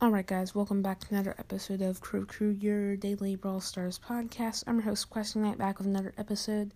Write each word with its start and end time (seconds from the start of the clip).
Alright, 0.00 0.28
guys, 0.28 0.54
welcome 0.54 0.80
back 0.80 1.00
to 1.00 1.08
another 1.10 1.34
episode 1.40 1.82
of 1.82 2.00
Crow 2.00 2.24
Crew, 2.24 2.50
your 2.50 2.94
daily 2.94 3.34
Brawl 3.34 3.60
Stars 3.60 3.98
podcast. 3.98 4.62
I'm 4.68 4.76
your 4.76 4.84
host, 4.84 5.10
Question 5.10 5.42
Knight, 5.42 5.58
back 5.58 5.78
with 5.78 5.88
another 5.88 6.14
episode. 6.16 6.70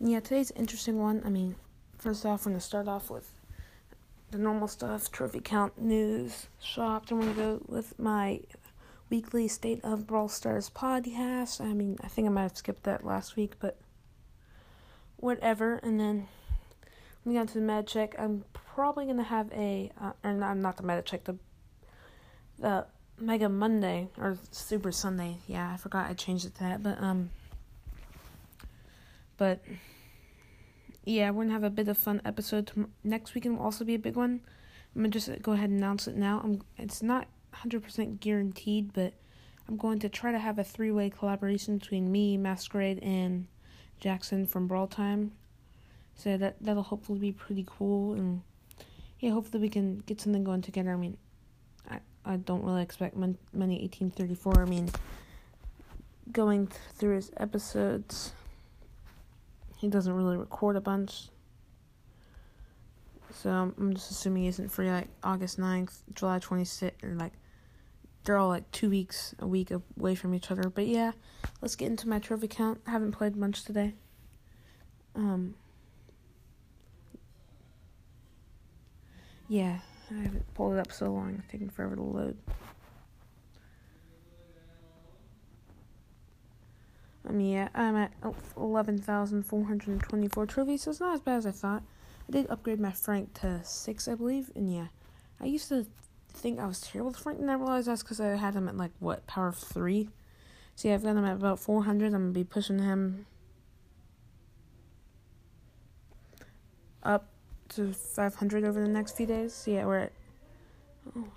And 0.00 0.10
yeah, 0.10 0.20
today's 0.20 0.50
interesting 0.52 0.98
one. 0.98 1.20
I 1.26 1.28
mean, 1.28 1.56
first 1.98 2.24
off, 2.24 2.46
we're 2.46 2.52
going 2.52 2.60
to 2.60 2.64
start 2.64 2.88
off 2.88 3.10
with 3.10 3.30
the 4.30 4.38
normal 4.38 4.66
stuff 4.66 5.12
trophy 5.12 5.40
count, 5.40 5.78
news, 5.78 6.46
shop. 6.58 7.10
We're 7.10 7.20
going 7.20 7.34
to 7.34 7.38
go 7.38 7.62
with 7.66 7.98
my 7.98 8.40
weekly 9.10 9.46
State 9.46 9.84
of 9.84 10.06
Brawl 10.06 10.30
Stars 10.30 10.70
podcast. 10.70 11.60
I 11.60 11.74
mean, 11.74 11.98
I 12.02 12.08
think 12.08 12.28
I 12.28 12.30
might 12.30 12.42
have 12.44 12.56
skipped 12.56 12.84
that 12.84 13.04
last 13.04 13.36
week, 13.36 13.56
but 13.60 13.76
whatever. 15.16 15.74
And 15.82 16.00
then 16.00 16.28
we 17.26 17.34
got 17.34 17.48
to 17.48 17.54
the 17.54 17.60
med 17.60 17.86
check. 17.86 18.14
I'm 18.18 18.46
probably 18.54 19.04
going 19.04 19.18
to 19.18 19.22
have 19.22 19.52
a, 19.52 19.92
uh, 20.00 20.12
or 20.24 20.32
not, 20.32 20.56
not 20.56 20.78
the 20.78 20.82
med 20.82 21.04
check, 21.04 21.24
the 21.24 21.36
the 22.58 22.86
Mega 23.20 23.48
Monday 23.48 24.08
or 24.18 24.38
Super 24.50 24.92
Sunday. 24.92 25.36
Yeah, 25.46 25.72
I 25.72 25.76
forgot 25.76 26.08
I 26.08 26.14
changed 26.14 26.46
it 26.46 26.54
to 26.56 26.60
that, 26.60 26.82
but 26.82 27.00
um, 27.00 27.30
but 29.36 29.60
yeah, 31.04 31.30
we're 31.30 31.44
gonna 31.44 31.54
have 31.54 31.64
a 31.64 31.70
bit 31.70 31.88
of 31.88 31.98
fun 31.98 32.20
episode 32.24 32.70
next 33.02 33.34
weekend. 33.34 33.58
Will 33.58 33.64
also 33.64 33.84
be 33.84 33.94
a 33.94 33.98
big 33.98 34.16
one. 34.16 34.40
I'm 34.94 35.02
gonna 35.02 35.10
just 35.10 35.30
go 35.42 35.52
ahead 35.52 35.70
and 35.70 35.78
announce 35.78 36.06
it 36.06 36.16
now. 36.16 36.40
I'm. 36.42 36.62
It's 36.76 37.02
not 37.02 37.28
100% 37.54 38.20
guaranteed, 38.20 38.92
but 38.92 39.14
I'm 39.68 39.76
going 39.76 39.98
to 40.00 40.08
try 40.08 40.32
to 40.32 40.38
have 40.38 40.58
a 40.58 40.64
three-way 40.64 41.10
collaboration 41.10 41.78
between 41.78 42.10
me, 42.10 42.36
Masquerade, 42.36 43.00
and 43.02 43.46
Jackson 44.00 44.46
from 44.46 44.66
Brawl 44.66 44.86
Time. 44.86 45.32
So 46.14 46.36
that 46.36 46.56
that'll 46.60 46.82
hopefully 46.82 47.18
be 47.18 47.32
pretty 47.32 47.64
cool, 47.66 48.14
and 48.14 48.42
yeah, 49.20 49.30
hopefully 49.30 49.62
we 49.62 49.68
can 49.68 49.98
get 50.00 50.20
something 50.20 50.42
going 50.42 50.62
together. 50.62 50.92
I 50.92 50.96
mean, 50.96 51.16
I 52.28 52.36
don't 52.36 52.62
really 52.62 52.82
expect 52.82 53.16
many 53.16 53.36
1834. 53.54 54.60
I 54.60 54.64
mean, 54.66 54.90
going 56.30 56.66
through 56.66 57.16
his 57.16 57.32
episodes, 57.38 58.32
he 59.78 59.88
doesn't 59.88 60.12
really 60.12 60.36
record 60.36 60.76
a 60.76 60.80
bunch. 60.82 61.30
So 63.32 63.50
I'm 63.50 63.94
just 63.94 64.10
assuming 64.10 64.42
he 64.42 64.48
isn't 64.48 64.68
free 64.68 64.90
like 64.90 65.08
August 65.24 65.58
9th, 65.58 66.02
July 66.14 66.38
26th, 66.38 67.02
or 67.02 67.14
like 67.14 67.32
they're 68.24 68.36
all 68.36 68.48
like 68.48 68.70
two 68.72 68.90
weeks, 68.90 69.34
a 69.38 69.46
week 69.46 69.70
away 69.70 70.14
from 70.14 70.34
each 70.34 70.50
other. 70.50 70.68
But 70.68 70.86
yeah, 70.86 71.12
let's 71.62 71.76
get 71.76 71.86
into 71.86 72.08
my 72.08 72.18
trophy 72.18 72.48
count. 72.48 72.82
I 72.86 72.90
haven't 72.90 73.12
played 73.12 73.36
much 73.36 73.64
today. 73.64 73.94
Um, 75.14 75.54
yeah. 79.48 79.78
I 80.10 80.22
haven't 80.22 80.54
pulled 80.54 80.74
it 80.74 80.80
up 80.80 80.92
so 80.92 81.12
long, 81.12 81.34
it's 81.38 81.50
taking 81.50 81.68
forever 81.68 81.96
to 81.96 82.02
load. 82.02 82.36
Um, 87.28 87.40
yeah, 87.40 87.68
I'm 87.74 87.96
at 87.96 88.12
11,424 88.56 90.46
trophies, 90.46 90.82
so 90.82 90.90
it's 90.90 91.00
not 91.00 91.14
as 91.14 91.20
bad 91.20 91.38
as 91.38 91.46
I 91.46 91.50
thought. 91.50 91.82
I 92.28 92.32
did 92.32 92.48
upgrade 92.48 92.80
my 92.80 92.92
Frank 92.92 93.34
to 93.40 93.60
6, 93.62 94.08
I 94.08 94.14
believe, 94.14 94.50
and 94.54 94.72
yeah, 94.72 94.86
I 95.40 95.46
used 95.46 95.68
to 95.68 95.86
think 96.32 96.58
I 96.58 96.66
was 96.66 96.80
terrible 96.80 97.10
with 97.10 97.20
Frank, 97.20 97.40
and 97.40 97.50
I 97.50 97.54
realized 97.54 97.88
that's 97.88 98.02
because 98.02 98.20
I 98.20 98.28
had 98.36 98.54
him 98.54 98.68
at, 98.68 98.76
like, 98.76 98.92
what, 99.00 99.26
power 99.26 99.52
3? 99.52 100.08
See, 100.74 100.90
I've 100.90 101.02
got 101.02 101.16
him 101.16 101.24
at 101.24 101.36
about 101.36 101.58
400, 101.58 102.06
I'm 102.06 102.12
going 102.12 102.32
to 102.32 102.40
be 102.40 102.44
pushing 102.44 102.78
him 102.78 103.26
up 107.02 107.28
to 107.70 107.92
500 107.92 108.64
over 108.64 108.80
the 108.80 108.88
next 108.88 109.16
few 109.16 109.26
days. 109.26 109.64
Yeah, 109.66 109.86
we're 109.86 109.98
at. 109.98 110.12
Oh. 111.16 111.28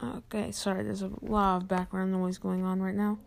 Okay, 0.00 0.52
sorry, 0.52 0.84
there's 0.84 1.02
a 1.02 1.10
lot 1.22 1.62
of 1.62 1.68
background 1.68 2.12
noise 2.12 2.38
going 2.38 2.62
on 2.62 2.80
right 2.80 2.94
now. 2.94 3.18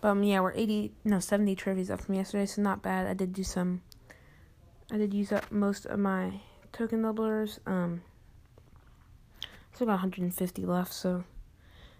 But 0.00 0.08
um, 0.08 0.22
yeah, 0.24 0.40
we're 0.40 0.54
80, 0.54 0.92
no, 1.04 1.20
70 1.20 1.54
trophies 1.54 1.90
up 1.90 2.00
from 2.00 2.16
yesterday, 2.16 2.46
so 2.46 2.62
not 2.62 2.82
bad. 2.82 3.06
I 3.06 3.14
did 3.14 3.32
do 3.32 3.44
some. 3.44 3.82
I 4.90 4.96
did 4.96 5.14
use 5.14 5.30
up 5.30 5.52
most 5.52 5.86
of 5.86 5.98
my 5.98 6.40
token 6.72 7.02
doublers. 7.02 7.58
Um, 7.66 8.02
still 9.72 9.86
got 9.86 9.92
150 9.92 10.66
left, 10.66 10.92
so 10.92 11.22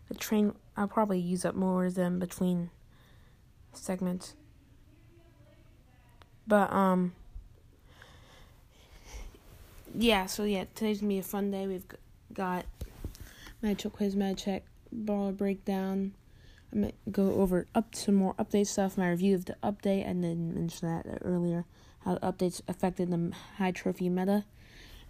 the 0.09 0.15
train, 0.15 0.55
I'll 0.77 0.89
probably 0.89 1.21
use 1.21 1.45
up 1.45 1.55
more 1.55 1.87
of 1.87 1.95
them 1.95 2.19
between 2.19 2.71
segments. 3.73 4.35
But 6.47 6.73
um 6.73 7.13
yeah, 9.95 10.27
so 10.27 10.45
yeah, 10.45 10.65
today's 10.75 11.01
gonna 11.01 11.09
be 11.09 11.19
a 11.19 11.23
fun 11.23 11.51
day. 11.51 11.67
We've 11.67 11.87
got 12.33 12.65
magic 13.61 13.93
quiz, 13.93 14.17
mag 14.17 14.37
check, 14.37 14.65
baller 14.95 15.37
breakdown. 15.37 16.13
I'm 16.73 16.83
gonna 16.83 16.93
go 17.11 17.35
over 17.35 17.67
up 17.75 17.95
some 17.95 18.15
more 18.15 18.35
update 18.35 18.67
stuff, 18.67 18.97
my 18.97 19.11
review 19.11 19.35
of 19.35 19.45
the 19.45 19.57
update, 19.63 20.09
and 20.09 20.25
then 20.25 20.55
mention 20.55 20.89
that 20.89 21.19
earlier 21.23 21.65
how 22.05 22.15
the 22.15 22.21
updates 22.21 22.63
affected 22.69 23.11
the 23.11 23.33
high 23.59 23.71
trophy 23.71 24.09
meta. 24.09 24.45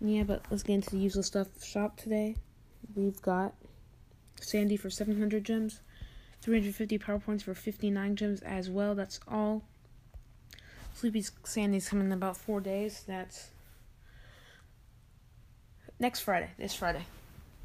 And 0.00 0.14
yeah, 0.14 0.24
but 0.24 0.44
let's 0.50 0.62
get 0.62 0.74
into 0.74 0.90
the 0.90 0.98
usual 0.98 1.22
stuff 1.22 1.64
shop 1.64 1.96
today. 1.96 2.36
We've 2.94 3.22
got 3.22 3.54
Sandy 4.40 4.76
for 4.76 4.90
700 4.90 5.44
gems, 5.44 5.80
350 6.42 6.98
power 6.98 7.20
points 7.20 7.44
for 7.44 7.54
59 7.54 8.16
gems 8.16 8.40
as 8.40 8.68
well. 8.68 8.94
That's 8.96 9.20
all. 9.28 9.62
Sleepy 10.94 11.24
Sandy's 11.44 11.88
coming 11.88 12.06
in 12.06 12.12
about 12.12 12.36
four 12.36 12.60
days. 12.60 13.04
That's 13.06 13.48
next 15.98 16.20
Friday, 16.20 16.50
this 16.58 16.74
Friday. 16.74 17.04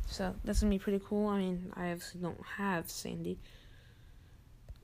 So 0.08 0.36
that's 0.44 0.62
gonna 0.62 0.72
be 0.72 0.80
pretty 0.80 1.02
cool. 1.06 1.28
I 1.28 1.40
mean, 1.40 1.74
I 1.76 1.92
obviously 1.92 2.22
don't 2.22 2.42
have 2.58 2.90
Sandy, 2.90 3.38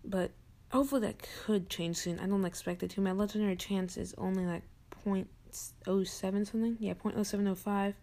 but 0.03 0.31
hopefully 0.71 1.01
that 1.01 1.25
could 1.45 1.69
change 1.69 1.97
soon. 1.97 2.19
I 2.19 2.27
don't 2.27 2.45
expect 2.45 2.83
it 2.83 2.91
to. 2.91 3.01
My 3.01 3.13
legendary 3.13 3.55
chance 3.55 3.95
is 3.95 4.13
only 4.17 4.45
like 4.45 4.63
0.07 5.05 6.07
something. 6.47 6.77
Yeah, 6.79 6.93
0.0705. 6.93 7.93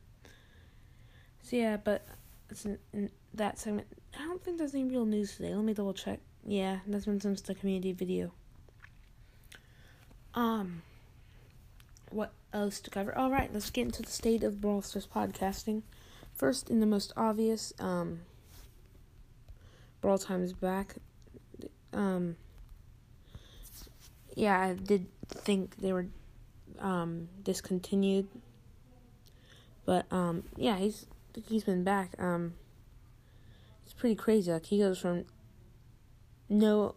So 1.42 1.56
yeah, 1.56 1.76
but 1.76 2.06
it's 2.48 2.64
in, 2.64 2.78
in 2.92 3.10
that 3.34 3.58
segment. 3.58 3.88
I 4.18 4.24
don't 4.24 4.42
think 4.42 4.58
there's 4.58 4.74
any 4.74 4.84
real 4.84 5.04
news 5.04 5.36
today. 5.36 5.54
Let 5.54 5.64
me 5.64 5.74
double 5.74 5.94
check. 5.94 6.20
Yeah, 6.46 6.78
that's 6.86 7.04
been 7.04 7.20
since 7.20 7.42
the 7.42 7.54
community 7.54 7.92
video. 7.92 8.32
Um, 10.34 10.82
what 12.10 12.32
else 12.52 12.80
to 12.80 12.90
cover? 12.90 13.16
All 13.16 13.30
right, 13.30 13.52
let's 13.52 13.70
get 13.70 13.86
into 13.86 14.02
the 14.02 14.10
state 14.10 14.42
of 14.42 14.60
Brawl 14.60 14.82
Stars 14.82 15.06
podcasting. 15.12 15.82
First, 16.34 16.70
in 16.70 16.80
the 16.80 16.86
most 16.86 17.12
obvious, 17.16 17.72
um, 17.78 18.20
Brawl 20.00 20.18
Time 20.18 20.42
is 20.42 20.52
back. 20.52 20.96
Um, 21.92 22.36
yeah, 24.34 24.58
I 24.58 24.74
did 24.74 25.06
think 25.28 25.76
they 25.76 25.92
were 25.92 26.06
um 26.78 27.28
discontinued, 27.42 28.28
but 29.84 30.10
um, 30.12 30.44
yeah, 30.56 30.76
he's 30.76 31.06
he's 31.46 31.64
been 31.64 31.84
back. 31.84 32.12
Um, 32.18 32.54
it's 33.84 33.92
pretty 33.92 34.14
crazy. 34.14 34.50
Like 34.52 34.66
he 34.66 34.78
goes 34.78 34.98
from 34.98 35.24
no 36.48 36.94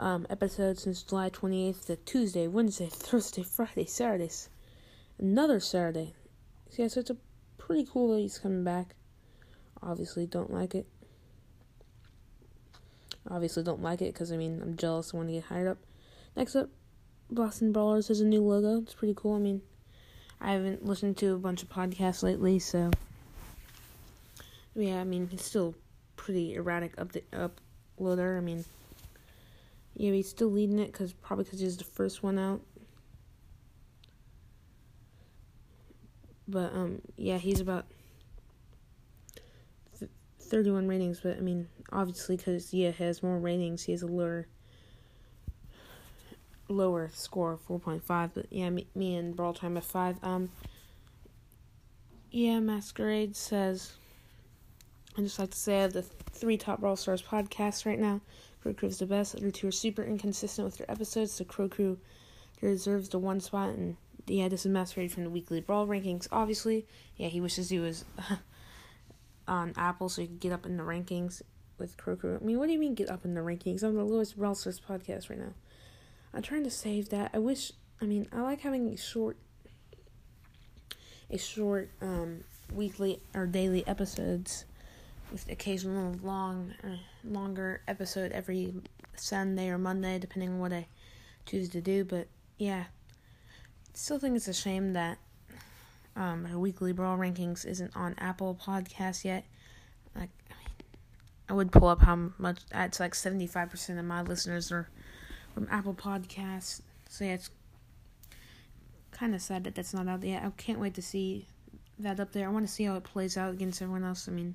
um, 0.00 0.26
since 0.48 1.02
July 1.02 1.28
28th 1.28 1.86
to 1.86 1.96
Tuesday, 1.96 2.48
Wednesday, 2.48 2.86
Thursday, 2.90 3.42
Friday, 3.42 3.84
Saturdays, 3.84 4.48
another 5.18 5.60
Saturday. 5.60 6.14
So, 6.70 6.82
yeah, 6.82 6.88
so 6.88 7.00
it's 7.00 7.10
a 7.10 7.16
pretty 7.58 7.86
cool 7.90 8.14
that 8.14 8.20
he's 8.20 8.38
coming 8.38 8.64
back. 8.64 8.94
Obviously, 9.82 10.26
don't 10.26 10.50
like 10.50 10.74
it. 10.74 10.86
Obviously, 13.30 13.62
don't 13.62 13.82
like 13.82 14.00
it 14.00 14.14
because 14.14 14.32
I 14.32 14.36
mean 14.36 14.60
I'm 14.62 14.76
jealous. 14.76 15.12
I 15.12 15.18
want 15.18 15.28
to 15.28 15.34
get 15.34 15.44
hired 15.44 15.68
up. 15.68 15.78
Next 16.34 16.56
up, 16.56 16.70
Boston 17.30 17.70
Brawlers 17.70 18.08
has 18.08 18.20
a 18.20 18.24
new 18.24 18.42
logo. 18.42 18.80
It's 18.80 18.94
pretty 18.94 19.14
cool. 19.14 19.34
I 19.34 19.38
mean, 19.38 19.60
I 20.40 20.52
haven't 20.52 20.84
listened 20.84 21.18
to 21.18 21.34
a 21.34 21.38
bunch 21.38 21.62
of 21.62 21.68
podcasts 21.68 22.22
lately, 22.22 22.58
so 22.58 22.90
yeah. 24.74 25.00
I 25.00 25.04
mean, 25.04 25.28
it's 25.32 25.44
still 25.44 25.74
pretty 26.16 26.54
erratic 26.54 26.98
up 26.98 27.12
update 27.12 27.50
uploader. 27.98 28.38
I 28.38 28.40
mean, 28.40 28.64
yeah, 30.00 30.12
he's 30.12 30.30
still 30.30 30.50
leading 30.50 30.78
it 30.78 30.90
because 30.90 31.12
probably 31.12 31.44
because 31.44 31.60
he's 31.60 31.76
the 31.76 31.84
first 31.84 32.22
one 32.22 32.38
out. 32.38 32.62
But 36.48 36.72
um, 36.72 37.02
yeah, 37.18 37.36
he's 37.36 37.60
about 37.60 37.84
th- 39.98 40.10
31 40.40 40.88
ratings. 40.88 41.20
But 41.20 41.36
I 41.36 41.40
mean, 41.40 41.68
obviously, 41.92 42.38
because 42.38 42.72
yeah, 42.72 42.92
has 42.92 43.22
more 43.22 43.38
ratings, 43.38 43.82
he 43.82 43.92
has 43.92 44.00
a 44.00 44.06
lower 44.06 44.48
lower 46.70 47.10
score, 47.12 47.58
4.5. 47.68 48.30
But 48.32 48.46
yeah, 48.48 48.70
me, 48.70 48.86
me 48.94 49.16
and 49.16 49.36
Brawl 49.36 49.52
Time 49.52 49.76
at 49.76 49.84
five. 49.84 50.16
Um, 50.22 50.48
yeah, 52.30 52.58
Masquerade 52.58 53.36
says. 53.36 53.92
I 55.18 55.20
just 55.20 55.38
like 55.38 55.50
to 55.50 55.58
say 55.58 55.80
I 55.80 55.82
have 55.82 55.92
the 55.92 56.02
three 56.02 56.56
top 56.56 56.80
Brawl 56.80 56.96
Stars 56.96 57.20
podcasts 57.20 57.84
right 57.84 57.98
now. 57.98 58.22
Crow 58.62 58.74
Crew 58.74 58.88
is 58.88 58.98
the 58.98 59.06
best. 59.06 59.40
The 59.40 59.50
two 59.50 59.68
are 59.68 59.72
super 59.72 60.02
inconsistent 60.02 60.66
with 60.66 60.78
their 60.78 60.90
episodes, 60.90 61.32
so 61.32 61.44
Crow 61.44 61.68
Crew 61.68 61.98
deserves 62.60 63.08
the 63.08 63.18
one 63.18 63.40
spot, 63.40 63.70
and 63.70 63.96
yeah, 64.26 64.48
this 64.48 64.66
is 64.66 64.72
Masquerade 64.72 65.12
from 65.12 65.24
the 65.24 65.30
weekly 65.30 65.60
brawl 65.60 65.86
rankings. 65.86 66.28
Obviously, 66.30 66.86
yeah, 67.16 67.28
he 67.28 67.40
wishes 67.40 67.70
he 67.70 67.78
was 67.78 68.04
on 69.48 69.72
Apple 69.76 70.08
so 70.08 70.22
he 70.22 70.28
could 70.28 70.40
get 70.40 70.52
up 70.52 70.66
in 70.66 70.76
the 70.76 70.82
rankings 70.82 71.42
with 71.78 71.96
Crow 71.96 72.16
Crew. 72.16 72.38
I 72.40 72.44
mean, 72.44 72.58
what 72.58 72.66
do 72.66 72.72
you 72.72 72.78
mean 72.78 72.94
get 72.94 73.10
up 73.10 73.24
in 73.24 73.34
the 73.34 73.40
rankings? 73.40 73.82
I'm 73.82 73.96
the 73.96 74.04
lowest 74.04 74.36
Brawl 74.36 74.54
podcast 74.54 75.30
right 75.30 75.38
now. 75.38 75.54
I'm 76.34 76.42
trying 76.42 76.64
to 76.64 76.70
save 76.70 77.08
that. 77.08 77.30
I 77.32 77.38
wish. 77.38 77.72
I 78.02 78.06
mean, 78.06 78.28
I 78.32 78.40
like 78.40 78.60
having 78.60 78.88
a 78.88 78.96
short, 78.96 79.36
a 81.30 81.38
short 81.38 81.90
um, 82.00 82.44
weekly 82.72 83.20
or 83.34 83.46
daily 83.46 83.86
episodes 83.86 84.64
with 85.30 85.48
occasional 85.50 86.16
long, 86.22 86.74
uh, 86.82 86.96
longer 87.24 87.82
episode 87.86 88.32
every 88.32 88.74
Sunday 89.16 89.68
or 89.68 89.78
Monday, 89.78 90.18
depending 90.18 90.50
on 90.50 90.58
what 90.58 90.72
I 90.72 90.86
choose 91.46 91.68
to 91.70 91.80
do. 91.80 92.04
But 92.04 92.28
yeah, 92.58 92.84
still 93.94 94.18
think 94.18 94.36
it's 94.36 94.48
a 94.48 94.54
shame 94.54 94.92
that 94.94 95.18
um, 96.16 96.46
our 96.50 96.58
weekly 96.58 96.92
brawl 96.92 97.16
rankings 97.16 97.66
isn't 97.66 97.96
on 97.96 98.14
Apple 98.18 98.58
Podcasts 98.60 99.24
yet. 99.24 99.44
Like, 100.14 100.30
I 100.50 100.54
mean, 100.54 100.74
I 101.48 101.52
would 101.52 101.72
pull 101.72 101.88
up 101.88 102.02
how 102.02 102.30
much. 102.38 102.58
It's 102.72 103.00
like 103.00 103.14
seventy 103.14 103.46
five 103.46 103.70
percent 103.70 103.98
of 103.98 104.04
my 104.04 104.22
listeners 104.22 104.72
are 104.72 104.88
from 105.54 105.68
Apple 105.70 105.94
Podcasts. 105.94 106.82
So 107.08 107.24
yeah, 107.24 107.34
it's 107.34 107.50
kind 109.10 109.34
of 109.34 109.42
sad 109.42 109.64
that 109.64 109.74
that's 109.74 109.94
not 109.94 110.08
out 110.08 110.22
yet. 110.24 110.42
I 110.44 110.50
can't 110.56 110.80
wait 110.80 110.94
to 110.94 111.02
see 111.02 111.46
that 111.98 112.18
up 112.18 112.32
there. 112.32 112.48
I 112.48 112.50
want 112.50 112.66
to 112.66 112.72
see 112.72 112.84
how 112.84 112.96
it 112.96 113.04
plays 113.04 113.36
out 113.36 113.52
against 113.52 113.82
everyone 113.82 114.04
else. 114.04 114.28
I 114.28 114.32
mean, 114.32 114.54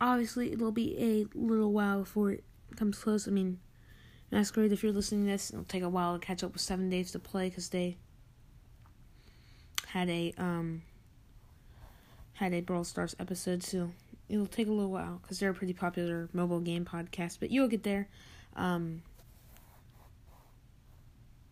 obviously 0.00 0.52
it'll 0.52 0.72
be 0.72 0.96
a 0.98 1.38
little 1.38 1.72
while 1.72 2.00
before 2.00 2.32
it 2.32 2.44
comes 2.76 2.98
close. 2.98 3.26
I 3.26 3.30
mean, 3.30 3.58
Masquerade, 4.30 4.72
if 4.72 4.82
you're 4.82 4.92
listening 4.92 5.24
to 5.24 5.32
this, 5.32 5.50
it'll 5.50 5.64
take 5.64 5.82
a 5.82 5.88
while 5.88 6.18
to 6.18 6.24
catch 6.24 6.42
up 6.42 6.52
with 6.52 6.62
Seven 6.62 6.90
Days 6.90 7.12
to 7.12 7.18
Play 7.18 7.48
because 7.48 7.68
they 7.68 7.96
had 9.88 10.08
a 10.10 10.34
um 10.36 10.82
had 12.34 12.52
a 12.52 12.60
Brawl 12.60 12.84
Stars 12.84 13.16
episode, 13.18 13.62
so 13.62 13.92
it'll 14.28 14.46
take 14.46 14.68
a 14.68 14.72
little 14.72 14.90
while 14.90 15.20
because 15.22 15.38
they're 15.38 15.50
a 15.50 15.54
pretty 15.54 15.72
popular 15.72 16.28
mobile 16.32 16.60
game 16.60 16.84
podcast. 16.84 17.38
But 17.40 17.50
you'll 17.50 17.68
get 17.68 17.82
there. 17.82 18.08
Um, 18.54 19.02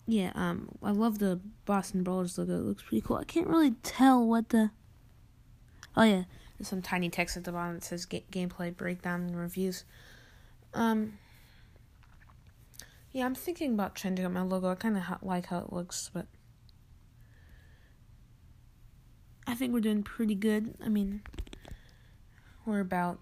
yeah, 0.06 0.32
um, 0.34 0.68
I 0.82 0.90
love 0.90 1.18
the 1.18 1.40
Boston 1.64 2.02
Brawlers 2.02 2.36
logo. 2.36 2.54
It 2.54 2.64
looks 2.64 2.82
pretty 2.82 3.00
cool. 3.00 3.16
I 3.16 3.24
can't 3.24 3.46
really 3.46 3.72
tell 3.82 4.24
what 4.24 4.50
the. 4.50 4.70
Oh 5.96 6.02
yeah, 6.02 6.24
there's 6.58 6.68
some 6.68 6.82
tiny 6.82 7.08
text 7.08 7.36
at 7.36 7.44
the 7.44 7.52
bottom 7.52 7.74
that 7.74 7.84
says 7.84 8.06
ga- 8.06 8.24
gameplay 8.30 8.74
breakdown 8.76 9.22
and 9.22 9.38
reviews. 9.38 9.84
Um. 10.72 11.18
Yeah, 13.12 13.26
I'm 13.26 13.34
thinking 13.36 13.74
about 13.74 13.94
changing 13.94 14.26
up 14.26 14.32
my 14.32 14.42
logo. 14.42 14.70
I 14.70 14.74
kind 14.74 14.96
of 14.96 15.04
ha- 15.04 15.18
like 15.22 15.46
how 15.46 15.58
it 15.58 15.72
looks, 15.72 16.10
but 16.12 16.26
I 19.46 19.54
think 19.54 19.72
we're 19.72 19.80
doing 19.80 20.02
pretty 20.02 20.34
good. 20.34 20.74
I 20.84 20.88
mean, 20.88 21.22
we're 22.66 22.80
about 22.80 23.20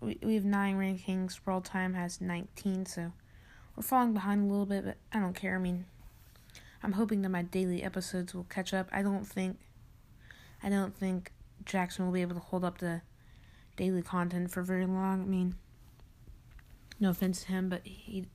we 0.00 0.18
we 0.22 0.34
have 0.34 0.44
nine 0.44 0.76
rankings. 0.78 1.38
Brawl 1.42 1.60
Time 1.60 1.94
has 1.94 2.20
19, 2.20 2.86
so 2.86 3.12
we're 3.76 3.82
falling 3.82 4.14
behind 4.14 4.42
a 4.42 4.50
little 4.50 4.66
bit, 4.66 4.84
but 4.84 4.96
I 5.12 5.20
don't 5.20 5.34
care. 5.34 5.56
I 5.56 5.58
mean, 5.58 5.86
I'm 6.82 6.92
hoping 6.92 7.22
that 7.22 7.28
my 7.28 7.42
daily 7.42 7.82
episodes 7.82 8.34
will 8.34 8.44
catch 8.44 8.72
up. 8.72 8.88
I 8.92 9.02
don't 9.02 9.26
think 9.26 9.58
I 10.62 10.68
don't 10.68 10.94
think 10.96 11.31
Jackson 11.64 12.04
will 12.04 12.12
be 12.12 12.22
able 12.22 12.34
to 12.34 12.40
hold 12.40 12.64
up 12.64 12.78
the 12.78 13.02
daily 13.76 14.02
content 14.02 14.50
for 14.50 14.62
very 14.62 14.86
long. 14.86 15.22
I 15.22 15.24
mean, 15.24 15.54
no 17.00 17.10
offense 17.10 17.42
to 17.44 17.48
him, 17.48 17.68
but 17.68 17.82
he 17.84 18.26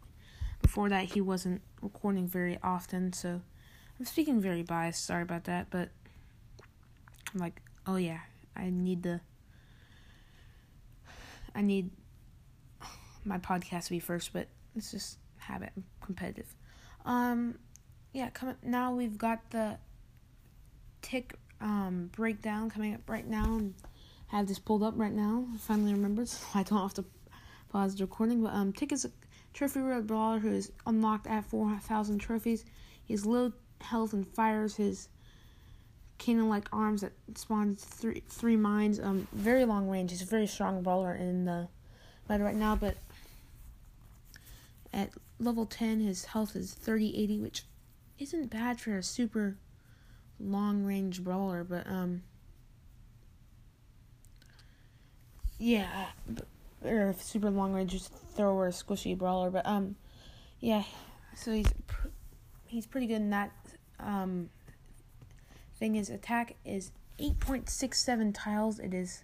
before 0.61 0.89
that 0.89 1.05
he 1.05 1.21
wasn't 1.21 1.61
recording 1.81 2.27
very 2.27 2.57
often, 2.63 3.13
so 3.13 3.41
I'm 3.99 4.05
speaking 4.05 4.41
very 4.41 4.63
biased. 4.63 5.05
Sorry 5.05 5.23
about 5.23 5.45
that, 5.45 5.67
but 5.69 5.89
I'm 7.33 7.39
like, 7.39 7.61
oh 7.85 7.95
yeah, 7.95 8.19
I 8.55 8.69
need 8.69 9.03
the 9.03 9.21
I 11.55 11.61
need 11.61 11.89
my 13.23 13.37
podcast 13.37 13.85
to 13.85 13.89
be 13.91 13.99
first, 13.99 14.33
but 14.33 14.47
it's 14.75 14.91
just 14.91 15.17
habit. 15.37 15.71
I'm 15.75 15.85
competitive. 16.01 16.55
Um, 17.05 17.57
yeah, 18.13 18.29
come 18.29 18.55
now 18.63 18.93
we've 18.93 19.17
got 19.17 19.49
the 19.51 19.77
tick 21.01 21.35
um 21.61 22.09
breakdown 22.15 22.69
coming 22.69 22.93
up 22.93 23.09
right 23.09 23.27
now, 23.27 23.55
and 23.57 23.73
have 24.27 24.47
this 24.47 24.59
pulled 24.59 24.83
up 24.83 24.93
right 24.97 25.11
now. 25.11 25.45
I 25.53 25.57
finally 25.57 25.93
remembered, 25.93 26.29
so 26.29 26.45
I 26.55 26.63
don't 26.63 26.81
have 26.81 26.93
to 26.95 27.05
pause 27.69 27.95
the 27.95 28.03
recording. 28.03 28.43
But 28.43 28.53
um, 28.53 28.73
tick 28.73 28.91
is 28.91 29.05
a 29.05 29.11
trophy 29.53 29.79
road 29.79 30.07
brawler 30.07 30.39
who 30.39 30.51
is 30.51 30.71
unlocked 30.85 31.27
at 31.27 31.45
four 31.45 31.77
thousand 31.79 32.19
trophies. 32.19 32.65
He 33.05 33.13
has 33.13 33.25
low 33.25 33.53
health 33.81 34.13
and 34.13 34.27
fires 34.27 34.75
his 34.75 35.07
cannon-like 36.17 36.67
arms 36.73 37.01
that 37.01 37.13
spawn 37.35 37.75
three 37.75 38.23
three 38.27 38.55
mines. 38.55 38.99
Um, 38.99 39.27
very 39.31 39.65
long 39.65 39.87
range. 39.87 40.11
He's 40.11 40.21
a 40.21 40.25
very 40.25 40.47
strong 40.47 40.81
brawler 40.81 41.13
in 41.15 41.45
the 41.45 41.67
meta 42.29 42.43
right 42.43 42.55
now, 42.55 42.75
but 42.75 42.97
at 44.93 45.11
level 45.39 45.65
10 45.65 45.99
his 45.99 46.25
health 46.25 46.55
is 46.55 46.73
3080 46.73 47.39
which 47.39 47.63
isn't 48.19 48.49
bad 48.49 48.79
for 48.79 48.97
a 48.97 49.03
super 49.03 49.57
long 50.39 50.83
range 50.83 51.23
brawler 51.23 51.63
but 51.63 51.85
um 51.87 52.21
yeah 55.57 56.07
or 56.85 57.13
super 57.19 57.49
long 57.49 57.73
range 57.73 58.01
thrower 58.35 58.69
squishy 58.69 59.17
brawler 59.17 59.49
but 59.49 59.65
um 59.65 59.95
yeah 60.59 60.83
so 61.35 61.51
he's 61.51 61.73
pr- 61.87 62.07
he's 62.65 62.85
pretty 62.85 63.07
good 63.07 63.15
in 63.15 63.29
that 63.31 63.51
um 63.99 64.49
thing 65.79 65.95
is 65.95 66.09
attack 66.09 66.55
is 66.65 66.91
8.67 67.19 68.31
tiles 68.35 68.79
it 68.79 68.93
is 68.93 69.23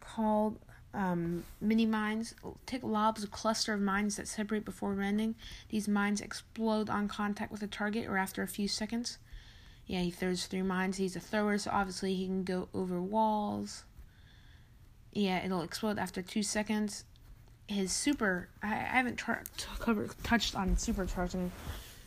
called 0.00 0.58
um, 0.96 1.44
mini 1.60 1.86
mines. 1.86 2.34
Tick 2.64 2.82
lobs 2.82 3.22
a 3.22 3.28
cluster 3.28 3.74
of 3.74 3.80
mines 3.80 4.16
that 4.16 4.26
separate 4.26 4.64
before 4.64 4.94
landing. 4.94 5.34
These 5.68 5.86
mines 5.86 6.20
explode 6.20 6.88
on 6.88 7.06
contact 7.06 7.52
with 7.52 7.62
a 7.62 7.66
target 7.66 8.06
or 8.08 8.16
after 8.16 8.42
a 8.42 8.48
few 8.48 8.66
seconds. 8.66 9.18
Yeah, 9.86 10.00
he 10.00 10.10
throws 10.10 10.46
three 10.46 10.62
mines. 10.62 10.96
He's 10.96 11.16
a 11.16 11.20
thrower, 11.20 11.58
so 11.58 11.70
obviously 11.72 12.14
he 12.14 12.26
can 12.26 12.44
go 12.44 12.68
over 12.74 13.00
walls. 13.00 13.84
Yeah, 15.12 15.44
it'll 15.44 15.62
explode 15.62 15.98
after 15.98 16.22
two 16.22 16.42
seconds. 16.42 17.04
His 17.68 17.92
super, 17.92 18.48
I, 18.62 18.72
I 18.72 18.96
haven't 18.98 19.16
tra- 19.16 19.44
t- 19.56 19.66
covered, 19.78 20.10
touched 20.22 20.54
on 20.54 20.76
supercharging, 20.76 21.50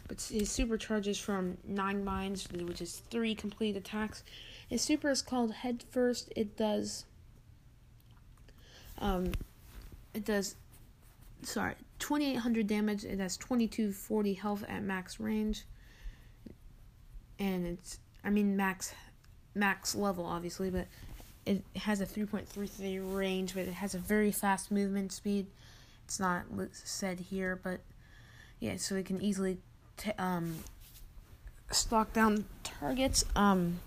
but 0.08 0.22
his 0.22 0.52
super 0.52 0.78
charges 0.78 1.18
from 1.18 1.58
nine 1.66 2.04
mines, 2.04 2.48
which 2.52 2.82
is 2.82 3.02
three 3.10 3.34
complete 3.36 3.76
attacks. 3.76 4.24
His 4.70 4.82
super 4.82 5.10
is 5.10 5.22
called 5.22 5.54
Head 5.54 5.84
First. 5.90 6.32
It 6.36 6.56
does 6.56 7.06
um, 9.00 9.32
it 10.14 10.26
does, 10.26 10.56
sorry, 11.42 11.76
2800 12.00 12.68
damage. 12.68 13.06
It 13.06 13.20
has 13.20 13.38
2240 13.38 14.34
health 14.34 14.64
at 14.68 14.84
max 14.84 15.20
range. 15.20 15.64
And 17.40 17.66
it's, 17.66 18.00
I 18.24 18.30
mean, 18.30 18.56
max, 18.58 18.94
max 19.56 19.96
level, 19.96 20.26
obviously, 20.26 20.70
but 20.70 20.88
it 21.46 21.64
has 21.78 22.02
a 22.02 22.06
3.33 22.06 23.16
range, 23.16 23.54
but 23.54 23.64
it 23.64 23.74
has 23.74 23.96
a 23.96 23.98
very 23.98 24.32
fast 24.32 24.72
movement 24.72 25.12
speed. 25.12 25.48
It's 26.06 26.20
not 26.20 26.44
said 26.74 27.20
here, 27.20 27.60
but 27.62 27.80
yeah, 28.60 28.78
so 28.78 28.96
it 28.96 29.06
can 29.06 29.22
easily 29.22 29.58
t- 29.98 30.12
um, 30.18 30.56
stalk 31.72 32.14
down 32.14 32.46
targets. 32.64 33.24
Um, 33.36 33.80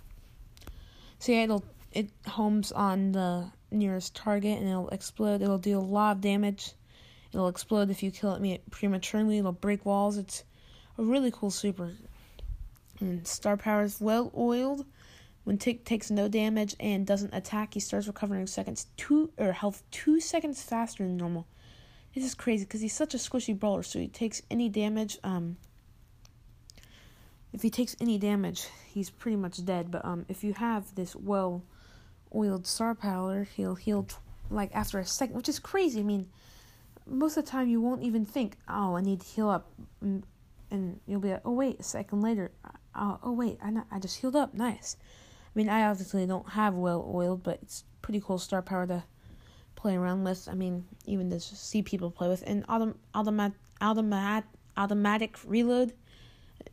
so 1.18 1.32
yeah, 1.32 1.44
it'll 1.44 1.64
it 1.92 2.10
homes 2.26 2.72
on 2.72 3.12
the 3.12 3.50
nearest 3.70 4.14
target 4.14 4.58
and 4.58 4.68
it'll 4.68 4.88
explode. 4.88 5.42
It'll 5.42 5.58
do 5.58 5.78
a 5.78 5.80
lot 5.80 6.16
of 6.16 6.20
damage. 6.20 6.72
It'll 7.32 7.48
explode 7.48 7.90
if 7.90 8.02
you 8.02 8.10
kill 8.10 8.34
it 8.34 8.70
prematurely. 8.70 9.38
It'll 9.38 9.52
break 9.52 9.84
walls. 9.84 10.16
It's 10.16 10.44
a 10.98 11.02
really 11.02 11.30
cool 11.30 11.50
super. 11.50 11.92
And 13.02 13.26
star 13.26 13.56
power 13.56 13.82
is 13.82 14.00
well 14.00 14.32
oiled. 14.36 14.86
When 15.44 15.58
Tick 15.58 15.84
takes 15.84 16.08
no 16.08 16.28
damage 16.28 16.76
and 16.78 17.04
doesn't 17.04 17.34
attack, 17.34 17.74
he 17.74 17.80
starts 17.80 18.06
recovering 18.06 18.46
seconds 18.46 18.86
two 18.96 19.32
or 19.36 19.52
health 19.52 19.82
two 19.90 20.20
seconds 20.20 20.62
faster 20.62 21.02
than 21.02 21.16
normal. 21.16 21.48
This 22.14 22.24
is 22.24 22.34
crazy 22.34 22.64
because 22.64 22.80
he's 22.80 22.92
such 22.92 23.14
a 23.14 23.18
squishy 23.18 23.58
brawler. 23.58 23.82
So 23.82 23.98
he 23.98 24.06
takes 24.06 24.42
any 24.50 24.68
damage. 24.68 25.18
Um, 25.24 25.56
if 27.52 27.62
he 27.62 27.70
takes 27.70 27.96
any 28.00 28.18
damage, 28.18 28.68
he's 28.86 29.10
pretty 29.10 29.36
much 29.36 29.64
dead. 29.64 29.90
But 29.90 30.04
um, 30.04 30.24
if 30.28 30.44
you 30.44 30.54
have 30.54 30.94
this 30.94 31.16
well 31.16 31.64
oiled 32.32 32.68
star 32.68 32.94
power, 32.94 33.42
he'll 33.56 33.74
heal 33.74 34.06
like 34.48 34.70
after 34.72 35.00
a 35.00 35.04
second, 35.04 35.34
which 35.34 35.48
is 35.48 35.58
crazy. 35.58 35.98
I 35.98 36.04
mean, 36.04 36.28
most 37.04 37.36
of 37.36 37.44
the 37.44 37.50
time 37.50 37.66
you 37.66 37.80
won't 37.80 38.02
even 38.04 38.24
think, 38.24 38.56
oh, 38.68 38.94
I 38.94 39.00
need 39.00 39.22
to 39.22 39.26
heal 39.26 39.48
up, 39.48 39.72
and 40.72 41.00
you'll 41.06 41.20
be 41.20 41.30
like, 41.30 41.42
oh 41.44 41.52
wait, 41.52 41.80
a 41.80 41.82
second 41.82 42.22
later, 42.22 42.52
oh, 42.94 43.18
oh 43.22 43.32
wait, 43.32 43.58
I 43.62 43.70
not, 43.70 43.86
I 43.90 43.98
just 43.98 44.18
healed 44.18 44.36
up, 44.36 44.54
nice. 44.54 44.96
I 45.44 45.58
mean, 45.58 45.68
I 45.68 45.84
obviously 45.84 46.26
don't 46.26 46.50
have 46.50 46.74
well 46.74 47.10
oiled, 47.12 47.42
but 47.42 47.58
it's 47.62 47.84
pretty 48.00 48.22
cool 48.24 48.38
star 48.38 48.62
power 48.62 48.86
to 48.86 49.04
play 49.76 49.96
around 49.96 50.24
with. 50.24 50.48
I 50.50 50.54
mean, 50.54 50.84
even 51.06 51.30
to 51.30 51.40
see 51.40 51.82
people 51.82 52.10
play 52.10 52.28
with, 52.28 52.42
and 52.46 52.66
autom- 52.66 52.96
automat 53.14 53.52
automat 53.80 54.44
automatic 54.76 55.36
reload. 55.44 55.92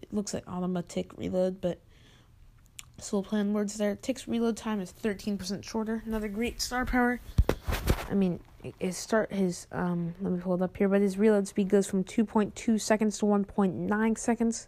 It 0.01 0.13
looks 0.13 0.33
like 0.33 0.47
automatic 0.47 1.11
reload, 1.17 1.59
but 1.59 1.79
still 2.99 3.23
playing 3.23 3.53
words 3.53 3.75
there. 3.75 3.95
Tick's 3.95 4.27
reload 4.27 4.57
time 4.57 4.79
is 4.79 4.93
13% 4.93 5.63
shorter. 5.63 6.03
Another 6.05 6.27
great 6.27 6.61
star 6.61 6.85
power. 6.85 7.19
I 8.09 8.13
mean, 8.13 8.39
his 8.79 8.97
start 8.97 9.31
his 9.31 9.67
um 9.71 10.13
let 10.21 10.33
me 10.33 10.39
pull 10.39 10.55
it 10.55 10.61
up 10.61 10.75
here, 10.77 10.89
but 10.89 11.01
his 11.01 11.17
reload 11.17 11.47
speed 11.47 11.69
goes 11.69 11.87
from 11.87 12.03
2.2 12.03 12.79
seconds 12.79 13.17
to 13.19 13.25
1.9 13.25 14.17
seconds. 14.17 14.67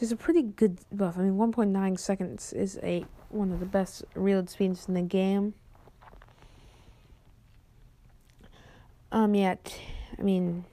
Is 0.00 0.12
a 0.12 0.16
pretty 0.16 0.42
good 0.42 0.78
buff. 0.92 1.18
I 1.18 1.22
mean, 1.22 1.34
1.9 1.34 1.98
seconds 1.98 2.52
is 2.52 2.78
a 2.84 3.04
one 3.30 3.50
of 3.50 3.58
the 3.58 3.66
best 3.66 4.04
reload 4.14 4.48
speeds 4.48 4.86
in 4.86 4.94
the 4.94 5.02
game. 5.02 5.54
Um, 9.10 9.34
yeah, 9.34 9.56
I 10.16 10.22
mean, 10.22 10.64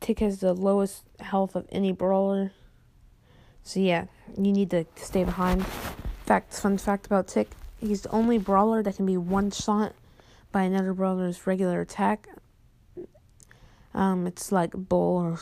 Tick 0.00 0.18
has 0.18 0.40
the 0.40 0.54
lowest 0.54 1.04
health 1.20 1.54
of 1.54 1.68
any 1.70 1.92
brawler. 1.92 2.50
So 3.62 3.78
yeah, 3.78 4.06
you 4.36 4.52
need 4.52 4.70
to 4.70 4.86
stay 4.96 5.22
behind. 5.22 5.64
Fact, 6.26 6.52
fun 6.52 6.78
fact 6.78 7.06
about 7.06 7.28
Tick: 7.28 7.48
he's 7.80 8.02
the 8.02 8.10
only 8.10 8.38
brawler 8.38 8.82
that 8.82 8.96
can 8.96 9.06
be 9.06 9.16
one 9.16 9.52
shot 9.52 9.94
by 10.50 10.62
another 10.62 10.92
brawler's 10.92 11.46
regular 11.46 11.80
attack. 11.80 12.28
Um, 13.94 14.26
it's 14.26 14.50
like 14.50 14.72
Bull 14.72 15.16
or 15.16 15.40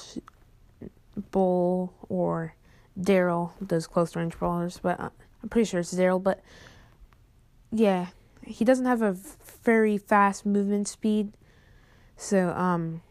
Bull 1.30 1.94
or 2.10 2.54
Daryl, 3.00 3.52
those 3.60 3.86
close 3.86 4.14
range 4.16 4.38
brawlers, 4.38 4.78
but 4.82 5.00
uh, 5.00 5.10
I'm 5.42 5.48
pretty 5.48 5.68
sure 5.68 5.80
it's 5.80 5.94
Daryl. 5.94 6.22
But 6.22 6.42
yeah, 7.72 8.08
he 8.44 8.64
doesn't 8.64 8.86
have 8.86 9.02
a 9.02 9.16
very 9.62 9.98
fast 9.98 10.44
movement 10.44 10.88
speed, 10.88 11.32
so 12.16 12.50
um, 12.50 13.02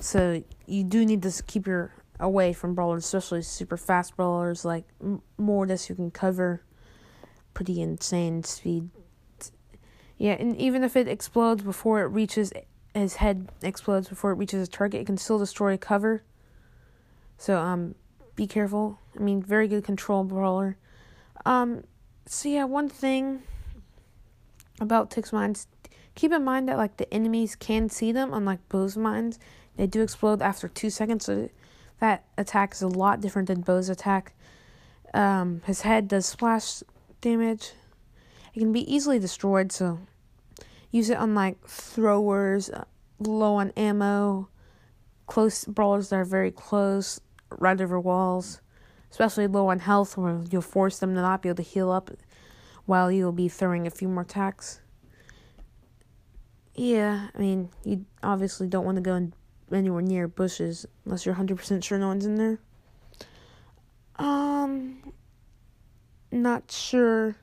so 0.00 0.42
you 0.66 0.84
do 0.84 1.04
need 1.04 1.22
to 1.22 1.42
keep 1.46 1.66
your 1.66 1.92
away 2.20 2.52
from 2.52 2.74
brawlers, 2.74 3.04
especially 3.04 3.42
super 3.42 3.76
fast 3.76 4.16
brawlers 4.16 4.64
like 4.64 4.84
Mortis 5.36 5.86
who 5.86 5.94
can 5.94 6.10
cover 6.10 6.62
pretty 7.52 7.82
insane 7.82 8.44
speed. 8.44 8.90
Yeah, 10.18 10.34
and 10.34 10.56
even 10.56 10.84
if 10.84 10.96
it 10.96 11.08
explodes 11.08 11.62
before 11.62 12.02
it 12.02 12.06
reaches 12.06 12.52
his 12.94 13.16
head 13.16 13.50
explodes 13.62 14.08
before 14.08 14.30
it 14.30 14.36
reaches 14.36 14.66
a 14.66 14.70
target, 14.70 15.00
it 15.00 15.06
can 15.06 15.16
still 15.16 15.38
destroy 15.38 15.76
cover. 15.76 16.22
So 17.42 17.58
um 17.58 17.96
be 18.36 18.46
careful. 18.46 19.00
I 19.18 19.20
mean 19.20 19.42
very 19.42 19.66
good 19.66 19.82
control 19.82 20.22
brawler. 20.22 20.76
Um 21.44 21.82
so 22.24 22.48
yeah, 22.48 22.66
one 22.66 22.88
thing 22.88 23.42
about 24.80 25.10
Tick's 25.10 25.32
mines 25.32 25.66
keep 26.14 26.30
in 26.30 26.44
mind 26.44 26.68
that 26.68 26.76
like 26.76 26.98
the 26.98 27.12
enemies 27.12 27.56
can 27.56 27.88
see 27.88 28.12
them 28.12 28.32
unlike 28.32 28.60
Bo's 28.68 28.96
mines. 28.96 29.40
They 29.76 29.88
do 29.88 30.02
explode 30.02 30.40
after 30.40 30.68
two 30.68 30.88
seconds, 30.88 31.24
so 31.24 31.48
that 31.98 32.24
attack 32.38 32.74
is 32.74 32.82
a 32.82 32.86
lot 32.88 33.20
different 33.20 33.48
than 33.48 33.62
Bo's 33.62 33.88
attack. 33.88 34.34
Um, 35.12 35.62
his 35.66 35.80
head 35.80 36.06
does 36.06 36.26
splash 36.26 36.84
damage. 37.20 37.72
It 38.54 38.60
can 38.60 38.72
be 38.72 38.94
easily 38.94 39.18
destroyed, 39.18 39.72
so 39.72 39.98
use 40.92 41.10
it 41.10 41.16
on 41.16 41.34
like 41.34 41.66
throwers, 41.66 42.70
uh, 42.70 42.84
low 43.18 43.56
on 43.56 43.72
ammo, 43.76 44.48
close 45.26 45.64
brawlers 45.64 46.10
that 46.10 46.16
are 46.16 46.24
very 46.24 46.50
close, 46.50 47.20
right 47.58 47.80
over 47.80 47.98
walls, 48.00 48.60
especially 49.10 49.46
low 49.46 49.68
on 49.68 49.80
health, 49.80 50.16
where 50.16 50.40
you'll 50.50 50.62
force 50.62 50.98
them 50.98 51.14
to 51.14 51.20
not 51.20 51.42
be 51.42 51.48
able 51.48 51.56
to 51.56 51.62
heal 51.62 51.90
up 51.90 52.10
while 52.86 53.10
you'll 53.10 53.32
be 53.32 53.48
throwing 53.48 53.86
a 53.86 53.90
few 53.90 54.08
more 54.08 54.22
attacks. 54.22 54.80
Yeah, 56.74 57.28
I 57.34 57.38
mean, 57.38 57.68
you 57.84 58.06
obviously 58.22 58.66
don't 58.66 58.84
want 58.84 58.96
to 58.96 59.02
go 59.02 59.30
anywhere 59.70 60.02
near 60.02 60.26
bushes 60.28 60.86
unless 61.04 61.26
you're 61.26 61.34
100% 61.34 61.84
sure 61.84 61.98
no 61.98 62.08
one's 62.08 62.26
in 62.26 62.36
there. 62.36 62.58
Um, 64.16 65.12
not 66.30 66.70
sure 66.70 67.36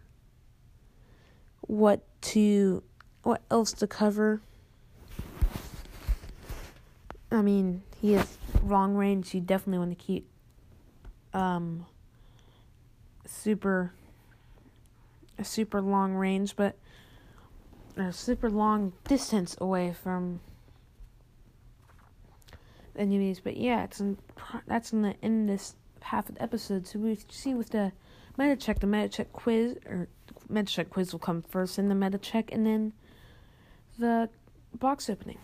what 1.62 2.02
to, 2.22 2.84
what 3.24 3.42
else 3.52 3.72
to 3.74 3.88
cover. 3.88 4.42
I 7.32 7.42
mean, 7.42 7.84
he 8.02 8.14
has 8.14 8.38
long 8.66 8.96
range. 8.96 9.34
You 9.34 9.42
definitely 9.42 9.80
want 9.80 9.98
to 9.98 10.04
keep, 10.04 10.28
um, 11.34 11.86
super, 13.26 13.94
a 15.38 15.44
super 15.44 15.82
long 15.82 16.14
range, 16.14 16.56
but 16.56 16.76
a 17.98 18.12
super 18.14 18.50
long 18.50 18.94
distance 19.08 19.56
away 19.60 19.94
from 19.94 20.40
enemies. 22.96 23.40
But 23.40 23.58
yeah, 23.58 23.84
it's 23.84 24.00
in, 24.00 24.18
that's 24.68 24.94
in 24.94 25.02
the 25.02 25.16
in 25.22 25.46
this 25.46 25.76
half 26.02 26.30
of 26.30 26.36
the 26.36 26.42
episode. 26.42 26.88
So 26.88 27.00
we 27.00 27.18
see 27.30 27.54
with 27.54 27.70
the 27.70 27.92
meta 28.38 28.56
check, 28.56 28.80
the 28.80 28.88
meta 28.88 29.10
check 29.10 29.34
quiz 29.34 29.78
or 29.86 30.08
meta 30.50 30.72
check 30.72 30.90
quiz 30.90 31.12
will 31.12 31.20
come 31.20 31.42
first, 31.42 31.78
and 31.78 31.90
the 31.90 31.96
meta 31.96 32.18
check, 32.18 32.52
and 32.52 32.66
then 32.66 32.94
the 33.98 34.30
box 34.78 35.10
opening. 35.10 35.40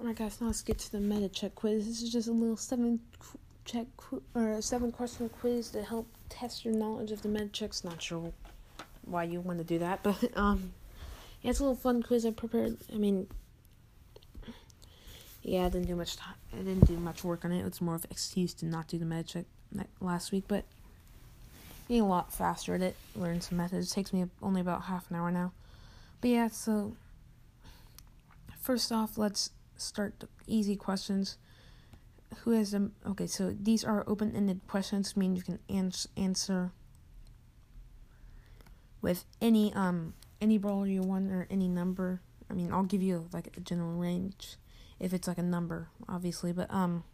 Alright, 0.00 0.14
guys, 0.14 0.40
now 0.40 0.46
let's 0.46 0.62
get 0.62 0.78
to 0.78 0.92
the 0.92 1.00
meta 1.00 1.28
check 1.28 1.56
quiz. 1.56 1.84
This 1.84 2.02
is 2.02 2.12
just 2.12 2.28
a 2.28 2.32
little 2.32 2.56
seven 2.56 3.00
check 3.64 3.86
or 4.32 4.62
seven 4.62 4.92
question 4.92 5.28
quiz 5.28 5.70
to 5.70 5.82
help 5.82 6.06
test 6.28 6.64
your 6.64 6.72
knowledge 6.72 7.10
of 7.10 7.22
the 7.22 7.28
meta 7.28 7.48
checks. 7.48 7.82
Not 7.82 8.00
sure 8.00 8.32
why 9.06 9.24
you 9.24 9.40
want 9.40 9.58
to 9.58 9.64
do 9.64 9.80
that, 9.80 10.02
but 10.04 10.16
um, 10.36 10.72
yeah, 11.42 11.50
it's 11.50 11.58
a 11.58 11.64
little 11.64 11.74
fun 11.74 12.04
quiz 12.04 12.24
I 12.24 12.30
prepared. 12.30 12.76
I 12.94 12.96
mean, 12.96 13.26
yeah, 15.42 15.66
I 15.66 15.68
didn't 15.68 15.88
do 15.88 15.96
much 15.96 16.16
time. 16.16 16.36
I 16.52 16.58
didn't 16.58 16.86
do 16.86 16.96
much 16.96 17.24
work 17.24 17.44
on 17.44 17.50
it. 17.50 17.66
It's 17.66 17.80
more 17.80 17.96
of 17.96 18.04
an 18.04 18.10
excuse 18.12 18.54
to 18.54 18.66
not 18.66 18.86
do 18.86 18.98
the 18.98 19.04
med 19.04 19.26
check 19.26 19.46
last 20.00 20.30
week, 20.30 20.44
but 20.46 20.64
getting 21.88 22.04
a 22.04 22.08
lot 22.08 22.32
faster 22.32 22.72
at 22.76 22.82
it. 22.82 22.94
Learn 23.16 23.40
some 23.40 23.58
methods. 23.58 23.90
It 23.90 23.94
takes 23.96 24.12
me 24.12 24.26
only 24.42 24.60
about 24.60 24.84
half 24.84 25.10
an 25.10 25.16
hour 25.16 25.32
now. 25.32 25.50
But 26.20 26.30
yeah, 26.30 26.48
so 26.48 26.94
first 28.60 28.92
off, 28.92 29.18
let's 29.18 29.50
start 29.78 30.20
the 30.20 30.28
easy 30.46 30.76
questions. 30.76 31.38
Who 32.40 32.50
has 32.50 32.72
them? 32.72 32.92
Okay, 33.06 33.26
so 33.26 33.56
these 33.58 33.84
are 33.84 34.04
open-ended 34.06 34.60
questions, 34.68 35.16
mean 35.16 35.34
you 35.34 35.42
can 35.42 35.58
ans- 35.70 36.08
answer 36.16 36.72
with 39.00 39.24
any 39.40 39.72
um 39.74 40.14
any 40.40 40.58
brawler 40.58 40.86
you 40.86 41.02
want 41.02 41.32
or 41.32 41.46
any 41.50 41.68
number. 41.68 42.20
I 42.50 42.54
mean, 42.54 42.72
I'll 42.72 42.82
give 42.82 43.02
you 43.02 43.28
like 43.32 43.56
a 43.56 43.60
general 43.60 43.92
range 43.92 44.56
if 45.00 45.12
it's 45.14 45.28
like 45.28 45.38
a 45.38 45.42
number, 45.42 45.88
obviously, 46.08 46.52
but 46.52 46.70
um 46.70 47.04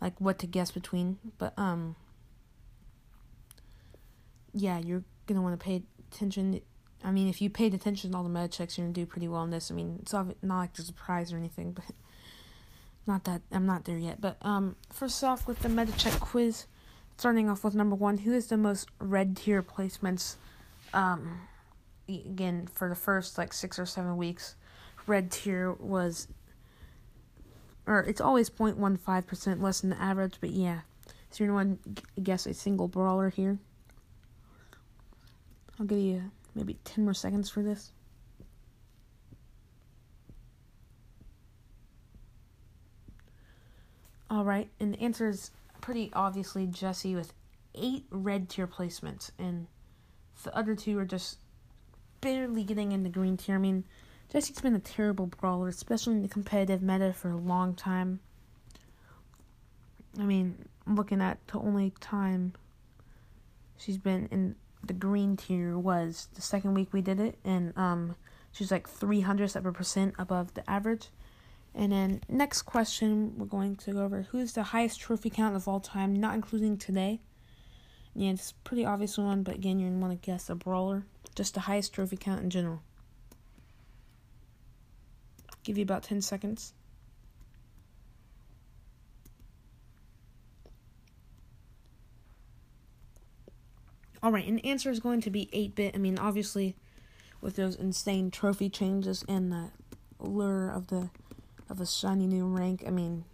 like 0.00 0.18
what 0.20 0.38
to 0.38 0.46
guess 0.46 0.70
between, 0.70 1.18
but 1.38 1.52
um 1.58 1.96
yeah, 4.54 4.78
you're 4.78 5.02
going 5.26 5.36
to 5.36 5.42
want 5.42 5.58
to 5.58 5.62
pay 5.62 5.82
attention. 6.12 6.60
I 7.04 7.10
mean, 7.10 7.28
if 7.28 7.42
you 7.42 7.50
paid 7.50 7.74
attention 7.74 8.10
to 8.10 8.16
all 8.16 8.22
the 8.22 8.30
meta 8.30 8.48
checks, 8.48 8.78
you're 8.78 8.86
to 8.86 8.92
do 8.92 9.04
pretty 9.06 9.28
well 9.28 9.42
in 9.42 9.50
this. 9.50 9.70
I 9.70 9.74
mean, 9.74 9.98
it's 10.00 10.12
not 10.12 10.34
like 10.42 10.74
there's 10.74 10.88
a 10.88 10.94
prize 10.94 11.32
or 11.32 11.36
anything, 11.36 11.72
but 11.72 11.84
not 13.06 13.24
that 13.24 13.42
I'm 13.52 13.66
not 13.66 13.84
there 13.84 13.98
yet. 13.98 14.20
But 14.20 14.38
um 14.42 14.76
first 14.90 15.22
off 15.22 15.46
with 15.46 15.60
the 15.60 15.68
meta 15.68 15.92
check 15.96 16.18
quiz, 16.20 16.66
starting 17.16 17.48
off 17.50 17.62
with 17.62 17.74
number 17.74 17.94
1, 17.94 18.18
who 18.18 18.32
is 18.32 18.46
the 18.46 18.56
most 18.56 18.88
red 18.98 19.36
tier 19.36 19.62
placements 19.62 20.36
um 20.92 21.42
again 22.08 22.68
for 22.72 22.88
the 22.88 22.94
first 22.94 23.38
like 23.38 23.52
6 23.52 23.78
or 23.78 23.86
7 23.86 24.16
weeks 24.16 24.56
red 25.06 25.30
tier 25.30 25.72
was 25.72 26.28
or 27.86 28.00
it's 28.00 28.20
always 28.20 28.48
0.15% 28.48 29.60
less 29.60 29.82
than 29.82 29.90
the 29.90 30.00
average, 30.00 30.36
but 30.40 30.50
yeah. 30.50 30.80
So 31.30 31.44
you 31.44 31.52
want 31.52 31.96
to 31.96 32.20
guess 32.22 32.46
a 32.46 32.54
single 32.54 32.88
brawler 32.88 33.28
here? 33.28 33.58
I'll 35.78 35.84
give 35.84 35.98
you 35.98 36.30
maybe 36.54 36.78
10 36.84 37.04
more 37.04 37.14
seconds 37.14 37.50
for 37.50 37.62
this. 37.62 37.92
Alright, 44.30 44.70
and 44.80 44.94
the 44.94 45.00
answer 45.00 45.28
is 45.28 45.50
pretty 45.80 46.10
obviously 46.12 46.66
Jessie 46.66 47.14
with 47.14 47.32
eight 47.74 48.04
red 48.10 48.48
tier 48.48 48.66
placements, 48.66 49.30
and 49.38 49.66
the 50.42 50.56
other 50.56 50.74
two 50.74 50.98
are 50.98 51.04
just 51.04 51.38
barely 52.20 52.64
getting 52.64 52.92
into 52.92 53.10
green 53.10 53.36
tier. 53.36 53.56
I 53.56 53.58
mean, 53.58 53.84
Jessie's 54.32 54.60
been 54.60 54.74
a 54.74 54.80
terrible 54.80 55.26
brawler, 55.26 55.68
especially 55.68 56.14
in 56.14 56.22
the 56.22 56.28
competitive 56.28 56.82
meta 56.82 57.12
for 57.12 57.30
a 57.30 57.36
long 57.36 57.74
time. 57.74 58.20
I 60.18 60.22
mean, 60.22 60.68
looking 60.86 61.20
at 61.20 61.38
the 61.48 61.58
only 61.58 61.92
time 62.00 62.54
she's 63.76 63.98
been 63.98 64.26
in 64.30 64.56
the 64.86 64.92
green 64.92 65.36
tier 65.36 65.78
was 65.78 66.28
the 66.34 66.42
second 66.42 66.74
week 66.74 66.92
we 66.92 67.02
did 67.02 67.20
it, 67.20 67.38
and 67.44 67.76
um, 67.76 68.16
she's 68.52 68.70
like 68.70 68.88
300 68.88 69.56
of 69.56 69.66
a 69.66 69.72
percent 69.72 70.14
above 70.18 70.54
the 70.54 70.68
average. 70.68 71.08
And 71.74 71.90
then 71.90 72.22
next 72.28 72.62
question, 72.62 73.34
we're 73.36 73.46
going 73.46 73.76
to 73.76 73.92
go 73.92 74.04
over 74.04 74.22
who's 74.22 74.52
the 74.52 74.62
highest 74.62 75.00
trophy 75.00 75.30
count 75.30 75.56
of 75.56 75.66
all 75.66 75.80
time, 75.80 76.14
not 76.14 76.34
including 76.34 76.78
today. 76.78 77.20
Yeah, 78.14 78.30
it's 78.30 78.52
a 78.52 78.54
pretty 78.68 78.84
obvious 78.84 79.18
one, 79.18 79.42
but 79.42 79.56
again, 79.56 79.80
you're 79.80 79.90
gonna 79.90 80.00
want 80.00 80.22
to 80.22 80.24
guess 80.24 80.48
a 80.48 80.54
brawler, 80.54 81.04
just 81.34 81.54
the 81.54 81.60
highest 81.60 81.92
trophy 81.92 82.16
count 82.16 82.42
in 82.42 82.50
general. 82.50 82.80
Give 85.64 85.76
you 85.78 85.82
about 85.82 86.04
10 86.04 86.20
seconds. 86.20 86.74
Alright, 94.24 94.48
and 94.48 94.58
the 94.58 94.64
answer 94.64 94.90
is 94.90 95.00
going 95.00 95.20
to 95.20 95.30
be 95.30 95.50
8 95.52 95.74
bit. 95.74 95.94
I 95.94 95.98
mean, 95.98 96.18
obviously, 96.18 96.76
with 97.42 97.56
those 97.56 97.76
insane 97.76 98.30
trophy 98.30 98.70
changes 98.70 99.22
and 99.28 99.52
the 99.52 99.70
lure 100.18 100.70
of 100.70 100.86
the 100.86 101.10
of 101.68 101.78
a 101.82 101.86
shiny 101.86 102.26
new 102.26 102.46
rank, 102.46 102.84
I 102.86 102.90
mean, 102.90 103.24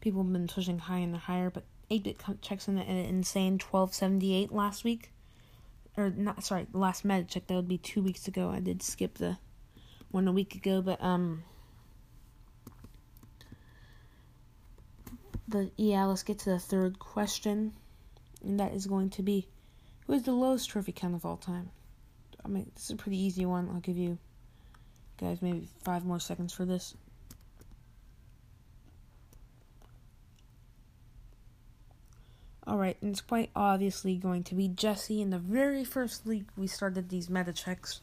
people 0.00 0.22
have 0.22 0.32
been 0.32 0.46
pushing 0.46 0.78
higher 0.78 1.02
and 1.02 1.14
higher, 1.14 1.50
but 1.50 1.64
8 1.90 2.04
bit 2.04 2.22
checks 2.40 2.68
in 2.68 2.78
at 2.78 2.86
an 2.86 2.96
insane 2.96 3.58
1278 3.58 4.50
last 4.50 4.82
week. 4.82 5.12
Or, 5.94 6.08
not, 6.08 6.42
sorry, 6.42 6.66
last 6.72 7.04
meta 7.04 7.24
check, 7.24 7.46
that 7.46 7.54
would 7.54 7.68
be 7.68 7.78
two 7.78 8.02
weeks 8.02 8.26
ago. 8.26 8.48
I 8.48 8.60
did 8.60 8.82
skip 8.82 9.18
the 9.18 9.36
one 10.10 10.26
a 10.26 10.32
week 10.32 10.54
ago, 10.54 10.80
but, 10.80 11.02
um, 11.04 11.44
the 15.46 15.70
yeah, 15.76 16.06
let's 16.06 16.22
get 16.22 16.38
to 16.40 16.50
the 16.50 16.58
third 16.58 16.98
question, 16.98 17.74
and 18.44 18.60
that 18.60 18.72
is 18.72 18.86
going 18.86 19.10
to 19.10 19.22
be, 19.22 19.48
who 20.06 20.12
is 20.12 20.22
the 20.22 20.32
lowest 20.32 20.68
trophy 20.70 20.92
count 20.92 21.14
of 21.14 21.24
all 21.24 21.36
time? 21.36 21.70
I 22.44 22.48
mean, 22.48 22.70
this 22.74 22.84
is 22.84 22.90
a 22.90 22.96
pretty 22.96 23.18
easy 23.18 23.46
one. 23.46 23.70
I'll 23.72 23.80
give 23.80 23.96
you 23.96 24.18
guys 25.18 25.40
maybe 25.40 25.68
five 25.82 26.04
more 26.04 26.20
seconds 26.20 26.52
for 26.52 26.64
this. 26.64 26.94
Alright, 32.66 32.96
and 33.02 33.10
it's 33.10 33.20
quite 33.20 33.50
obviously 33.54 34.16
going 34.16 34.42
to 34.44 34.54
be 34.54 34.68
Jessie. 34.68 35.20
In 35.20 35.30
the 35.30 35.38
very 35.38 35.84
first 35.84 36.26
league, 36.26 36.46
we 36.56 36.66
started 36.66 37.10
these 37.10 37.28
meta 37.28 37.52
checks. 37.52 38.00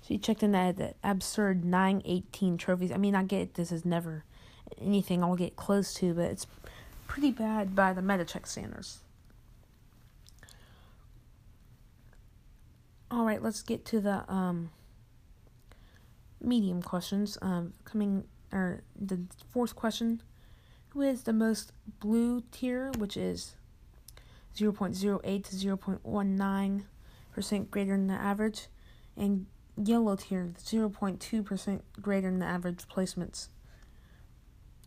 So 0.00 0.08
he 0.08 0.18
checked 0.18 0.42
in 0.42 0.52
that, 0.52 0.76
that 0.78 0.96
absurd 1.04 1.64
918 1.64 2.56
trophies. 2.56 2.92
I 2.92 2.96
mean, 2.96 3.14
I 3.14 3.24
get 3.24 3.54
this 3.54 3.70
is 3.70 3.84
never 3.84 4.24
anything 4.80 5.22
I'll 5.22 5.36
get 5.36 5.56
close 5.56 5.92
to, 5.94 6.14
but 6.14 6.24
it's 6.24 6.46
pretty 7.06 7.30
bad 7.30 7.76
by 7.76 7.92
the 7.92 8.02
meta 8.02 8.24
check 8.24 8.46
standards. 8.46 9.03
All 13.14 13.24
right, 13.24 13.40
let's 13.40 13.62
get 13.62 13.84
to 13.86 14.00
the 14.00 14.28
um, 14.32 14.70
medium 16.40 16.82
questions. 16.82 17.38
Um, 17.40 17.72
coming 17.84 18.24
or 18.52 18.82
the 18.98 19.20
fourth 19.50 19.76
question: 19.76 20.20
Who 20.88 21.00
is 21.00 21.22
the 21.22 21.32
most 21.32 21.70
blue 22.00 22.42
tier, 22.50 22.90
which 22.98 23.16
is 23.16 23.54
zero 24.56 24.72
point 24.72 24.96
zero 24.96 25.20
eight 25.22 25.44
to 25.44 25.56
zero 25.56 25.76
point 25.76 26.04
one 26.04 26.34
nine 26.34 26.86
percent 27.30 27.70
greater 27.70 27.92
than 27.92 28.08
the 28.08 28.14
average, 28.14 28.66
and 29.16 29.46
yellow 29.76 30.16
tier 30.16 30.52
zero 30.58 30.88
point 30.88 31.20
two 31.20 31.44
percent 31.44 31.84
greater 32.02 32.28
than 32.28 32.40
the 32.40 32.46
average 32.46 32.88
placements 32.88 33.46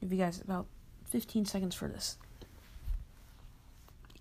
give 0.01 0.12
you 0.12 0.19
guys 0.19 0.41
about 0.41 0.67
15 1.05 1.46
seconds 1.46 1.74
for 1.74 1.88
this. 1.88 2.17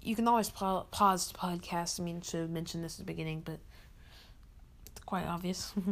You 0.00 0.14
can 0.14 0.28
always 0.28 0.48
pa- 0.48 0.84
pause 0.84 1.32
the 1.32 1.36
podcast. 1.36 1.98
I 1.98 2.04
mean, 2.04 2.20
should 2.20 2.42
have 2.42 2.50
mentioned 2.50 2.84
this 2.84 2.94
at 2.94 3.06
the 3.06 3.12
beginning, 3.12 3.42
but 3.44 3.58
quite 5.06 5.26
obvious. 5.26 5.72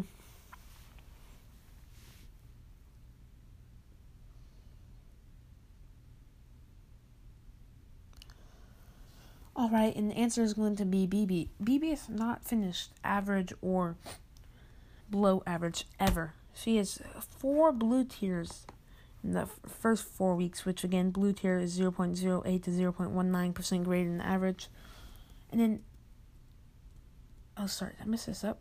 All 9.57 9.71
right, 9.71 9.95
and 9.95 10.11
the 10.11 10.17
answer 10.17 10.43
is 10.43 10.53
going 10.53 10.75
to 10.77 10.85
be 10.85 11.07
BB. 11.07 11.49
BB 11.63 11.93
is 11.93 12.09
not 12.09 12.45
finished 12.45 12.91
average 13.05 13.53
or 13.63 13.97
below 15.09 15.45
average 15.47 15.87
ever. 16.01 16.35
She 16.53 16.77
has 16.79 17.01
four 17.39 17.71
blue 17.71 18.05
tiers 18.05 18.67
in 19.23 19.33
the 19.33 19.47
first 19.67 20.05
four 20.05 20.35
weeks, 20.35 20.65
which 20.65 20.83
again, 20.83 21.11
blue 21.11 21.33
tier 21.33 21.59
is 21.59 21.79
0.08 21.79 22.63
to 22.63 22.71
0.19% 22.71 23.85
greater 23.85 24.11
than 24.11 24.21
average. 24.21 24.69
And 25.51 25.61
then, 25.61 25.81
oh, 27.57 27.67
sorry, 27.67 27.95
I 28.01 28.05
messed 28.05 28.27
this 28.27 28.43
up. 28.43 28.59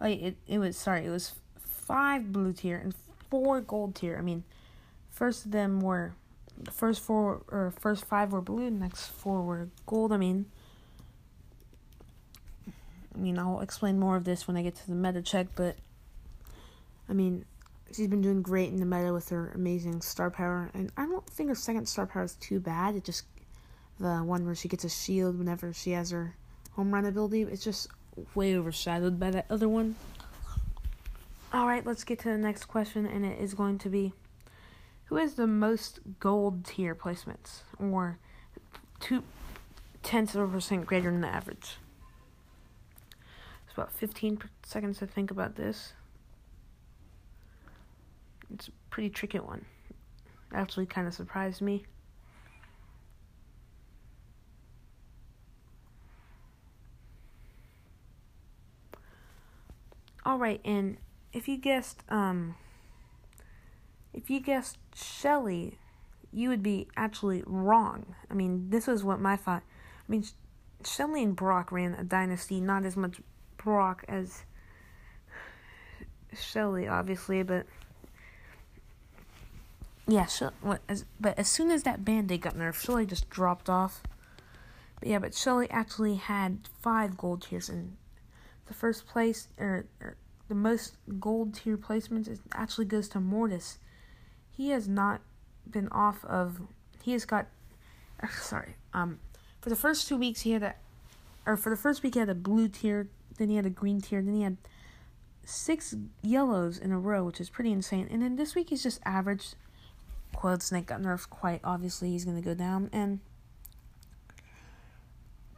Oh, 0.00 0.06
it, 0.06 0.36
it 0.46 0.58
was, 0.58 0.76
sorry, 0.76 1.06
it 1.06 1.10
was 1.10 1.34
five 1.58 2.32
blue 2.32 2.52
tier 2.52 2.76
and 2.76 2.94
four 3.30 3.60
gold 3.60 3.94
tier. 3.94 4.16
I 4.16 4.22
mean, 4.22 4.44
first 5.10 5.44
of 5.44 5.50
them 5.50 5.80
were, 5.80 6.14
the 6.60 6.70
first 6.70 7.00
four, 7.00 7.42
or 7.48 7.72
first 7.78 8.04
five 8.04 8.32
were 8.32 8.40
blue, 8.40 8.70
next 8.70 9.06
four 9.06 9.42
were 9.42 9.68
gold. 9.86 10.12
I 10.12 10.16
mean, 10.16 10.46
I 13.14 13.18
mean, 13.18 13.38
I'll 13.38 13.60
explain 13.60 13.98
more 13.98 14.16
of 14.16 14.24
this 14.24 14.46
when 14.46 14.56
I 14.56 14.62
get 14.62 14.76
to 14.76 14.86
the 14.86 14.94
meta 14.94 15.22
check, 15.22 15.48
but 15.56 15.76
I 17.08 17.12
mean, 17.12 17.44
she's 17.92 18.06
been 18.06 18.20
doing 18.20 18.42
great 18.42 18.68
in 18.68 18.76
the 18.76 18.86
meta 18.86 19.12
with 19.12 19.30
her 19.30 19.50
amazing 19.54 20.02
star 20.02 20.30
power. 20.30 20.70
And 20.74 20.92
I 20.96 21.06
don't 21.06 21.26
think 21.26 21.48
her 21.48 21.54
second 21.54 21.86
star 21.86 22.06
power 22.06 22.24
is 22.24 22.34
too 22.36 22.60
bad. 22.60 22.94
It 22.94 23.04
just 23.04 23.24
the 23.98 24.18
one 24.18 24.44
where 24.44 24.54
she 24.54 24.68
gets 24.68 24.84
a 24.84 24.88
shield 24.88 25.38
whenever 25.38 25.72
she 25.72 25.92
has 25.92 26.10
her 26.10 26.36
home 26.72 26.94
run 26.94 27.04
ability. 27.04 27.42
It's 27.42 27.64
just 27.64 27.88
way 28.34 28.56
overshadowed 28.56 29.18
by 29.18 29.30
that 29.30 29.46
other 29.50 29.68
one. 29.68 29.96
Alright, 31.54 31.86
let's 31.86 32.04
get 32.04 32.18
to 32.20 32.28
the 32.28 32.38
next 32.38 32.66
question, 32.66 33.06
and 33.06 33.24
it 33.24 33.40
is 33.40 33.54
going 33.54 33.78
to 33.78 33.88
be 33.88 34.12
Who 35.06 35.16
is 35.16 35.34
the 35.34 35.46
most 35.46 36.00
gold 36.20 36.64
tier 36.64 36.94
placements? 36.94 37.62
Or 37.78 38.18
two 39.00 39.22
tenths 40.02 40.34
of 40.34 40.42
a 40.42 40.48
percent 40.48 40.86
greater 40.86 41.10
than 41.10 41.22
the 41.22 41.28
average? 41.28 41.76
It's 43.66 43.74
about 43.74 43.92
15 43.92 44.42
seconds 44.62 44.98
to 44.98 45.06
think 45.06 45.30
about 45.30 45.56
this. 45.56 45.92
It's 48.52 48.68
a 48.68 48.72
pretty 48.90 49.10
tricky 49.10 49.38
one. 49.38 49.64
Actually, 50.52 50.86
kind 50.86 51.06
of 51.06 51.14
surprised 51.14 51.60
me. 51.60 51.84
All 60.28 60.36
right, 60.36 60.60
and 60.62 60.98
if 61.32 61.48
you 61.48 61.56
guessed, 61.56 62.02
um, 62.10 62.54
if 64.12 64.28
you 64.28 64.40
guessed 64.40 64.76
Shelly, 64.94 65.78
you 66.30 66.50
would 66.50 66.62
be 66.62 66.86
actually 66.98 67.42
wrong. 67.46 68.14
I 68.30 68.34
mean, 68.34 68.68
this 68.68 68.86
was 68.86 69.02
what 69.02 69.20
my 69.20 69.36
thought. 69.36 69.62
I 70.06 70.12
mean, 70.12 70.26
Shelly 70.84 71.22
and 71.22 71.34
Brock 71.34 71.72
ran 71.72 71.94
a 71.94 72.04
dynasty, 72.04 72.60
not 72.60 72.84
as 72.84 72.94
much 72.94 73.22
Brock 73.56 74.04
as 74.06 74.44
Shelly, 76.38 76.86
obviously, 76.86 77.42
but 77.42 77.64
yeah, 80.06 80.26
what, 80.60 80.82
as, 80.90 81.06
but 81.18 81.38
as 81.38 81.48
soon 81.48 81.70
as 81.70 81.84
that 81.84 82.04
band-aid 82.04 82.42
got 82.42 82.54
nerfed, 82.54 82.84
Shelly 82.84 83.06
just 83.06 83.30
dropped 83.30 83.70
off. 83.70 84.02
But 85.00 85.08
yeah, 85.08 85.20
but 85.20 85.34
Shelly 85.34 85.70
actually 85.70 86.16
had 86.16 86.68
five 86.82 87.16
gold 87.16 87.40
tiers, 87.40 87.70
and 87.70 87.96
the 88.68 88.74
first 88.74 89.06
place, 89.06 89.48
or, 89.58 89.86
or 90.00 90.16
the 90.48 90.54
most 90.54 90.96
gold 91.18 91.54
tier 91.54 91.76
placements, 91.76 92.28
is, 92.28 92.40
actually 92.52 92.84
goes 92.84 93.08
to 93.08 93.20
Mortis. 93.20 93.78
He 94.50 94.70
has 94.70 94.86
not 94.86 95.20
been 95.68 95.88
off 95.88 96.24
of. 96.24 96.60
He 97.02 97.12
has 97.12 97.24
got. 97.24 97.46
Sorry. 98.40 98.76
Um, 98.94 99.18
for 99.60 99.70
the 99.70 99.76
first 99.76 100.06
two 100.06 100.16
weeks, 100.16 100.42
he 100.42 100.52
had 100.52 100.62
a, 100.62 100.74
or 101.46 101.56
for 101.56 101.70
the 101.70 101.76
first 101.76 102.02
week, 102.02 102.14
he 102.14 102.20
had 102.20 102.28
a 102.28 102.34
blue 102.34 102.68
tier. 102.68 103.08
Then 103.38 103.48
he 103.48 103.56
had 103.56 103.66
a 103.66 103.70
green 103.70 104.00
tier. 104.00 104.22
Then 104.22 104.34
he 104.34 104.42
had 104.42 104.56
six 105.44 105.94
yellows 106.22 106.78
in 106.78 106.92
a 106.92 106.98
row, 106.98 107.24
which 107.24 107.40
is 107.40 107.50
pretty 107.50 107.72
insane. 107.72 108.08
And 108.10 108.22
then 108.22 108.36
this 108.36 108.54
week, 108.54 108.70
he's 108.70 108.82
just 108.82 109.00
average. 109.04 109.54
Coiled 110.36 110.62
Snake 110.62 110.86
got 110.86 111.00
nerfed 111.00 111.30
quite 111.30 111.60
obviously 111.64 112.10
he's 112.10 112.24
gonna 112.24 112.42
go 112.42 112.54
down 112.54 112.90
and 112.92 113.18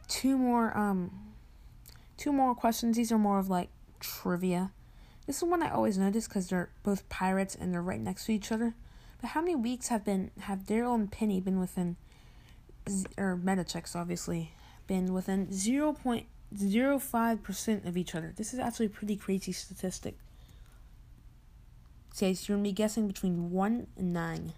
two 0.07 0.37
more 0.37 0.75
um 0.75 1.30
two 2.21 2.31
more 2.31 2.53
questions. 2.53 2.97
These 2.97 3.11
are 3.11 3.17
more 3.17 3.39
of 3.39 3.49
like 3.49 3.69
trivia. 3.99 4.71
This 5.25 5.37
is 5.37 5.43
one 5.43 5.63
I 5.63 5.71
always 5.71 5.97
notice 5.97 6.27
because 6.27 6.49
they're 6.49 6.69
both 6.83 7.09
pirates 7.09 7.55
and 7.55 7.73
they're 7.73 7.81
right 7.81 7.99
next 7.99 8.25
to 8.25 8.31
each 8.31 8.51
other. 8.51 8.75
But 9.19 9.31
how 9.31 9.41
many 9.41 9.55
weeks 9.55 9.87
have 9.87 10.05
been 10.05 10.29
have 10.41 10.59
Daryl 10.59 10.93
and 10.93 11.11
Penny 11.11 11.41
been 11.41 11.59
within 11.59 11.95
or 13.17 13.35
meta 13.35 13.63
checks 13.63 13.95
obviously 13.95 14.51
been 14.85 15.15
within 15.15 15.47
0.05% 15.47 17.87
of 17.87 17.97
each 17.97 18.13
other? 18.13 18.33
This 18.35 18.53
is 18.53 18.59
actually 18.59 18.85
a 18.85 18.89
pretty 18.89 19.15
crazy 19.15 19.51
statistic. 19.51 20.15
So 22.13 22.27
you're 22.27 22.35
gonna 22.49 22.61
be 22.61 22.71
guessing 22.71 23.07
between 23.07 23.49
1 23.49 23.87
and 23.97 24.13
9 24.13 24.53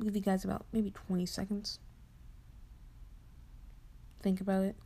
I'll 0.00 0.06
give 0.06 0.16
you 0.16 0.22
guys 0.22 0.44
about 0.44 0.66
maybe 0.72 0.90
20 0.90 1.24
seconds. 1.26 1.78
Think 4.22 4.40
about 4.40 4.64
it. 4.64 4.76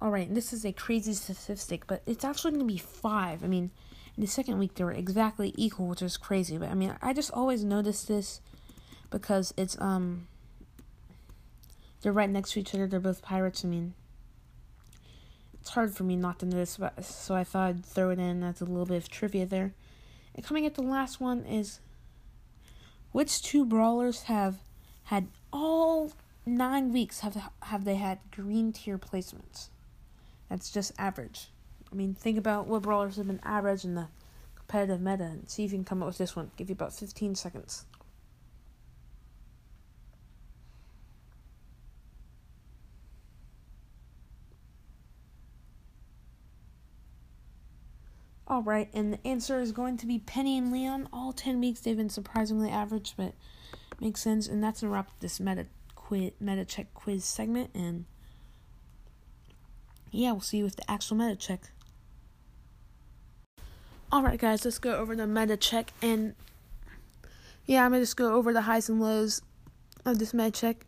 Alright, 0.00 0.32
this 0.32 0.52
is 0.52 0.64
a 0.64 0.72
crazy 0.72 1.12
statistic, 1.12 1.86
but 1.86 2.02
it's 2.06 2.24
actually 2.24 2.52
going 2.52 2.60
to 2.60 2.72
be 2.72 2.78
five. 2.78 3.42
I 3.42 3.48
mean, 3.48 3.72
in 4.16 4.20
the 4.20 4.28
second 4.28 4.58
week 4.58 4.74
they 4.74 4.84
were 4.84 4.92
exactly 4.92 5.52
equal, 5.56 5.88
which 5.88 6.02
is 6.02 6.16
crazy. 6.16 6.56
But 6.56 6.70
I 6.70 6.74
mean, 6.74 6.94
I 7.02 7.12
just 7.12 7.32
always 7.32 7.64
notice 7.64 8.04
this 8.04 8.40
because 9.10 9.52
it's, 9.56 9.76
um, 9.80 10.28
they're 12.02 12.12
right 12.12 12.30
next 12.30 12.52
to 12.52 12.60
each 12.60 12.74
other. 12.74 12.86
They're 12.86 13.00
both 13.00 13.22
pirates. 13.22 13.64
I 13.64 13.68
mean, 13.68 13.94
it's 15.68 15.74
hard 15.74 15.94
for 15.94 16.04
me 16.04 16.16
not 16.16 16.38
to 16.38 16.66
but 16.78 17.04
so 17.04 17.34
I 17.34 17.44
thought 17.44 17.68
I'd 17.68 17.84
throw 17.84 18.08
it 18.08 18.18
in 18.18 18.42
as 18.42 18.62
a 18.62 18.64
little 18.64 18.86
bit 18.86 18.96
of 18.96 19.10
trivia 19.10 19.44
there. 19.44 19.74
And 20.34 20.42
coming 20.42 20.64
at 20.64 20.76
the 20.76 20.82
last 20.82 21.20
one 21.20 21.44
is 21.44 21.80
which 23.12 23.42
two 23.42 23.66
brawlers 23.66 24.22
have 24.22 24.60
had 25.04 25.28
all 25.52 26.14
nine 26.46 26.90
weeks 26.90 27.20
have 27.20 27.50
have 27.64 27.84
they 27.84 27.96
had 27.96 28.18
green 28.30 28.72
tier 28.72 28.96
placements? 28.96 29.68
That's 30.48 30.70
just 30.70 30.92
average. 30.96 31.50
I 31.92 31.94
mean, 31.94 32.14
think 32.14 32.38
about 32.38 32.66
what 32.66 32.80
brawlers 32.80 33.16
have 33.16 33.26
been 33.26 33.40
average 33.42 33.84
in 33.84 33.94
the 33.94 34.08
competitive 34.54 35.02
meta 35.02 35.24
and 35.24 35.50
see 35.50 35.66
if 35.66 35.72
you 35.72 35.76
can 35.76 35.84
come 35.84 36.02
up 36.02 36.06
with 36.06 36.16
this 36.16 36.34
one. 36.34 36.50
Give 36.56 36.70
you 36.70 36.76
about 36.76 36.94
15 36.94 37.34
seconds. 37.34 37.84
All 48.58 48.64
right, 48.64 48.88
and 48.92 49.12
the 49.12 49.24
answer 49.24 49.60
is 49.60 49.70
going 49.70 49.98
to 49.98 50.06
be 50.06 50.18
Penny 50.18 50.58
and 50.58 50.72
Leon. 50.72 51.08
All 51.12 51.32
10 51.32 51.60
weeks 51.60 51.78
they've 51.78 51.96
been 51.96 52.10
surprisingly 52.10 52.68
average, 52.68 53.14
but 53.16 53.34
makes 54.00 54.20
sense. 54.20 54.48
And 54.48 54.64
that's 54.64 54.82
a 54.82 54.88
wrap 54.88 55.12
this 55.20 55.38
meta 55.38 55.66
quiz, 55.94 56.32
meta 56.40 56.64
check 56.64 56.92
quiz 56.92 57.24
segment. 57.24 57.70
And 57.72 58.06
yeah, 60.10 60.32
we'll 60.32 60.40
see 60.40 60.56
you 60.56 60.64
with 60.64 60.74
the 60.74 60.90
actual 60.90 61.16
meta 61.18 61.36
check. 61.36 61.70
Alright, 64.12 64.40
guys, 64.40 64.64
let's 64.64 64.80
go 64.80 64.96
over 64.96 65.14
the 65.14 65.28
meta 65.28 65.56
check. 65.56 65.92
And 66.02 66.34
yeah, 67.64 67.84
I'm 67.84 67.92
to 67.92 68.00
just 68.00 68.16
go 68.16 68.34
over 68.34 68.52
the 68.52 68.62
highs 68.62 68.88
and 68.88 69.00
lows 69.00 69.40
of 70.04 70.18
this 70.18 70.34
meta 70.34 70.50
check. 70.50 70.84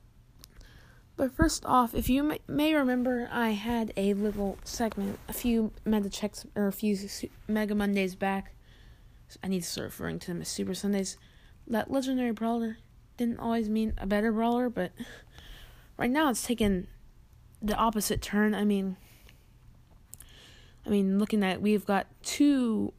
But 1.21 1.33
first 1.33 1.67
off, 1.67 1.95
if 1.95 2.09
you 2.09 2.39
may 2.49 2.73
remember, 2.73 3.29
I 3.31 3.51
had 3.51 3.93
a 3.95 4.15
little 4.15 4.57
segment, 4.65 5.19
a 5.29 5.35
few 5.35 5.71
meta 5.85 6.09
checks, 6.09 6.47
or 6.57 6.67
a 6.67 6.73
few 6.73 6.97
Mega 7.47 7.75
Mondays 7.75 8.15
back. 8.15 8.55
I 9.45 9.49
need 9.49 9.61
to 9.61 9.69
start 9.69 9.89
referring 9.89 10.19
to 10.21 10.29
them 10.29 10.41
as 10.41 10.49
Super 10.49 10.73
Sundays. 10.73 11.19
That 11.67 11.91
legendary 11.91 12.31
brawler 12.31 12.79
didn't 13.19 13.39
always 13.39 13.69
mean 13.69 13.93
a 13.99 14.07
better 14.07 14.33
brawler, 14.33 14.71
but 14.71 14.93
right 15.99 16.11
now 16.11 16.31
it's 16.31 16.47
taken 16.47 16.87
the 17.61 17.77
opposite 17.77 18.23
turn. 18.23 18.55
I 18.55 18.65
mean, 18.65 18.97
I 20.87 20.89
mean, 20.89 21.19
looking 21.19 21.45
at 21.45 21.61
we've 21.61 21.85
got 21.85 22.07
two 22.23 22.95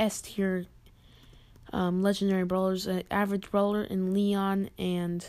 S 0.00 0.20
tier 0.20 0.66
um, 1.72 2.02
legendary 2.02 2.44
brawlers, 2.44 2.88
an 2.88 3.04
average 3.08 3.52
brawler 3.52 3.84
in 3.84 4.12
Leon 4.12 4.68
and 4.80 5.24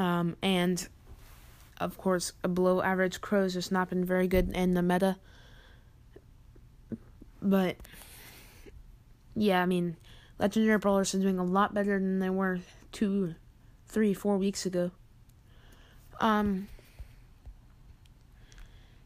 um, 0.00 0.34
and 0.42 0.88
of 1.78 1.98
course 1.98 2.32
below 2.54 2.80
average 2.80 3.20
Crow's 3.20 3.52
just 3.52 3.70
not 3.70 3.90
been 3.90 4.04
very 4.04 4.26
good 4.26 4.50
in 4.54 4.72
the 4.72 4.82
meta. 4.82 5.16
But 7.42 7.76
yeah, 9.34 9.62
I 9.62 9.66
mean, 9.66 9.96
legendary 10.38 10.78
brawlers 10.78 11.14
are 11.14 11.20
doing 11.20 11.38
a 11.38 11.44
lot 11.44 11.74
better 11.74 11.98
than 11.98 12.18
they 12.18 12.30
were 12.30 12.60
two, 12.92 13.34
three, 13.86 14.14
four 14.14 14.38
weeks 14.38 14.64
ago. 14.66 14.90
Um. 16.18 16.68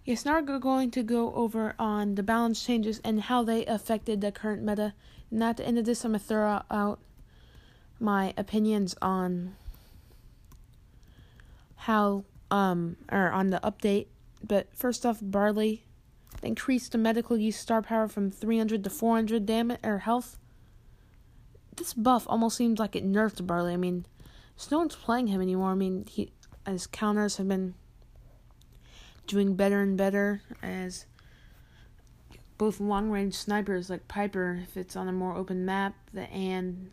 Yes, 0.04 0.26
now 0.26 0.38
we're 0.40 0.58
going 0.58 0.90
to 0.90 1.02
go 1.02 1.32
over 1.34 1.74
on 1.78 2.14
the 2.14 2.22
balance 2.22 2.62
changes 2.62 3.00
and 3.02 3.22
how 3.22 3.42
they 3.42 3.64
affected 3.64 4.20
the 4.20 4.30
current 4.30 4.62
meta. 4.62 4.92
And 5.30 5.42
at 5.42 5.56
the 5.56 5.66
end 5.66 5.78
of 5.78 5.86
this, 5.86 6.04
I'm 6.04 6.12
to 6.12 6.18
throw 6.18 6.60
out 6.70 7.00
my 7.98 8.34
opinions 8.36 8.94
on 9.00 9.56
how, 11.84 12.24
um, 12.50 12.96
or 13.12 13.30
on 13.30 13.50
the 13.50 13.60
update. 13.62 14.06
But 14.42 14.74
first 14.74 15.04
off, 15.04 15.18
Barley 15.20 15.84
increased 16.42 16.92
the 16.92 16.98
medical 16.98 17.36
use 17.36 17.58
star 17.58 17.82
power 17.82 18.08
from 18.08 18.30
300 18.30 18.82
to 18.84 18.90
400 18.90 19.44
damage 19.44 19.80
or 19.84 19.98
health. 19.98 20.38
This 21.76 21.92
buff 21.92 22.24
almost 22.26 22.56
seems 22.56 22.78
like 22.78 22.96
it 22.96 23.04
nerfed 23.04 23.46
Barley. 23.46 23.74
I 23.74 23.76
mean, 23.76 24.06
no 24.70 24.78
one's 24.78 24.96
playing 24.96 25.26
him 25.26 25.42
anymore. 25.42 25.72
I 25.72 25.74
mean, 25.74 26.06
he 26.08 26.32
his 26.66 26.86
counters 26.86 27.36
have 27.36 27.48
been 27.48 27.74
doing 29.26 29.54
better 29.54 29.82
and 29.82 29.98
better 29.98 30.40
as 30.62 31.04
both 32.56 32.80
long 32.80 33.10
range 33.10 33.34
snipers 33.34 33.90
like 33.90 34.08
Piper, 34.08 34.60
if 34.62 34.78
it's 34.78 34.96
on 34.96 35.08
a 35.08 35.12
more 35.12 35.36
open 35.36 35.66
map, 35.66 35.94
and 36.16 36.90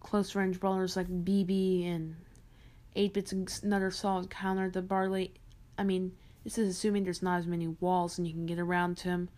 close 0.00 0.34
range 0.34 0.60
brawlers 0.60 0.94
like 0.94 1.08
BB 1.08 1.86
and 1.86 2.16
8 2.96 3.12
bits 3.12 3.32
another 3.62 3.90
solid 3.90 4.30
counter. 4.30 4.70
The 4.70 4.82
Barley, 4.82 5.34
I 5.78 5.84
mean, 5.84 6.12
this 6.44 6.58
is 6.58 6.68
assuming 6.68 7.04
there's 7.04 7.22
not 7.22 7.38
as 7.38 7.46
many 7.46 7.68
walls 7.68 8.18
and 8.18 8.26
you 8.26 8.32
can 8.32 8.46
get 8.46 8.58
around 8.58 8.96
to 8.98 9.08
him. 9.08 9.28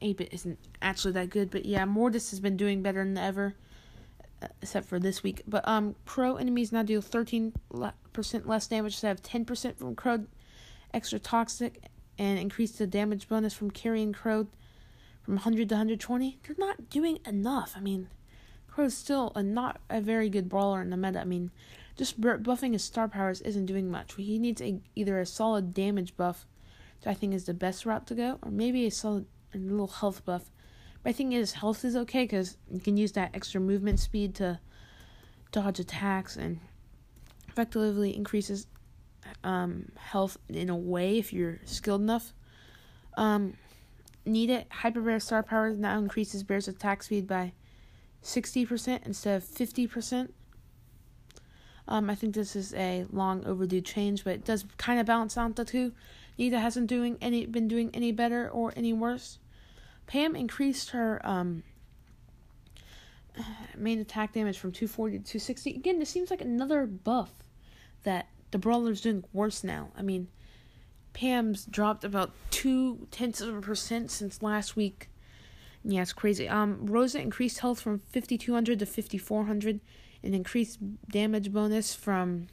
8 0.00 0.16
bit 0.16 0.32
isn't 0.32 0.58
actually 0.80 1.12
that 1.12 1.30
good, 1.30 1.50
but 1.50 1.64
yeah, 1.64 1.84
Mortis 1.84 2.30
has 2.30 2.40
been 2.40 2.56
doing 2.56 2.82
better 2.82 3.04
than 3.04 3.18
ever, 3.18 3.54
uh, 4.40 4.46
except 4.62 4.86
for 4.86 5.00
this 5.00 5.22
week. 5.22 5.42
But 5.48 5.66
um, 5.66 5.96
Crow 6.06 6.36
enemies 6.36 6.70
now 6.70 6.82
do 6.82 7.00
13% 7.00 7.52
less 7.72 8.66
damage 8.68 8.92
instead 8.92 9.08
have 9.08 9.22
10% 9.22 9.76
from 9.76 9.96
Crow 9.96 10.26
extra 10.92 11.18
toxic 11.18 11.82
and 12.18 12.38
increase 12.38 12.72
the 12.72 12.86
damage 12.86 13.28
bonus 13.28 13.52
from 13.52 13.70
carrying 13.70 14.12
Crow 14.12 14.46
from 15.24 15.34
100 15.36 15.70
to 15.70 15.74
120, 15.74 16.38
they're 16.46 16.56
not 16.58 16.90
doing 16.90 17.18
enough. 17.26 17.74
I 17.76 17.80
mean, 17.80 18.08
Crow's 18.68 18.94
still 18.94 19.32
a 19.34 19.42
not 19.42 19.80
a 19.88 20.00
very 20.00 20.28
good 20.28 20.48
brawler 20.48 20.82
in 20.82 20.90
the 20.90 20.96
meta. 20.96 21.20
I 21.20 21.24
mean, 21.24 21.50
just 21.96 22.20
buffing 22.20 22.72
his 22.72 22.84
star 22.84 23.08
powers 23.08 23.40
isn't 23.42 23.66
doing 23.66 23.90
much. 23.90 24.14
He 24.16 24.38
needs 24.38 24.60
a, 24.60 24.80
either 24.94 25.18
a 25.18 25.26
solid 25.26 25.72
damage 25.72 26.16
buff, 26.16 26.46
which 26.98 27.06
I 27.06 27.14
think 27.14 27.34
is 27.34 27.44
the 27.44 27.54
best 27.54 27.86
route 27.86 28.06
to 28.08 28.14
go, 28.14 28.38
or 28.42 28.50
maybe 28.50 28.86
a 28.86 28.90
solid 28.90 29.26
a 29.54 29.58
little 29.58 29.86
health 29.86 30.24
buff. 30.24 30.50
But 31.02 31.10
I 31.10 31.12
think 31.12 31.32
his 31.32 31.52
health 31.52 31.84
is 31.84 31.94
okay 31.96 32.24
because 32.24 32.56
you 32.70 32.80
can 32.80 32.96
use 32.96 33.12
that 33.12 33.30
extra 33.34 33.60
movement 33.60 34.00
speed 34.00 34.34
to 34.36 34.58
dodge 35.52 35.78
attacks 35.78 36.36
and 36.36 36.58
effectively 37.48 38.16
increases 38.16 38.66
um, 39.44 39.92
health 39.96 40.36
in 40.48 40.68
a 40.68 40.76
way 40.76 41.18
if 41.18 41.32
you're 41.32 41.60
skilled 41.64 42.00
enough. 42.00 42.32
Um, 43.16 43.54
need 44.26 44.50
it. 44.50 44.66
Hyper 44.70 45.00
Bear 45.00 45.20
Star 45.20 45.42
Power 45.42 45.70
now 45.70 45.98
increases 45.98 46.42
Bear's 46.42 46.66
attack 46.66 47.02
speed 47.02 47.26
by 47.28 47.52
60% 48.22 49.06
instead 49.06 49.36
of 49.36 49.44
50%. 49.44 50.30
Um, 51.86 52.08
I 52.08 52.14
think 52.14 52.34
this 52.34 52.56
is 52.56 52.72
a 52.74 53.04
long 53.12 53.44
overdue 53.44 53.80
change, 53.80 54.24
but 54.24 54.34
it 54.34 54.44
does 54.44 54.64
kind 54.78 54.98
of 54.98 55.06
balance 55.06 55.36
out 55.36 55.56
the 55.56 55.64
two. 55.64 55.92
Nita 56.38 56.58
hasn't 56.58 56.86
doing 56.86 57.18
any 57.20 57.46
been 57.46 57.68
doing 57.68 57.90
any 57.94 58.10
better 58.10 58.48
or 58.48 58.72
any 58.76 58.92
worse. 58.92 59.38
Pam 60.06 60.34
increased 60.34 60.90
her 60.90 61.20
um, 61.24 61.62
main 63.76 64.00
attack 64.00 64.32
damage 64.32 64.58
from 64.58 64.72
240 64.72 65.18
to 65.18 65.24
260. 65.24 65.70
Again, 65.74 65.98
this 65.98 66.10
seems 66.10 66.30
like 66.30 66.40
another 66.40 66.86
buff 66.86 67.30
that 68.02 68.28
the 68.50 68.58
brawler's 68.58 69.00
doing 69.00 69.24
worse 69.32 69.64
now. 69.64 69.90
I 69.96 70.02
mean, 70.02 70.28
Pam's 71.12 71.64
dropped 71.64 72.04
about 72.04 72.32
two 72.50 73.06
tenths 73.10 73.40
of 73.40 73.54
a 73.54 73.60
percent 73.60 74.10
since 74.10 74.42
last 74.42 74.76
week. 74.76 75.08
Yeah, 75.84 76.02
it's 76.02 76.12
crazy. 76.12 76.48
Um, 76.48 76.86
Rosa 76.86 77.20
increased 77.20 77.58
health 77.60 77.80
from 77.80 78.00
5200 78.12 78.78
to 78.78 78.86
5400 78.86 79.80
and 80.24 80.34
increased 80.34 80.78
damage 81.08 81.52
bonus 81.52 81.94
from 81.94 82.48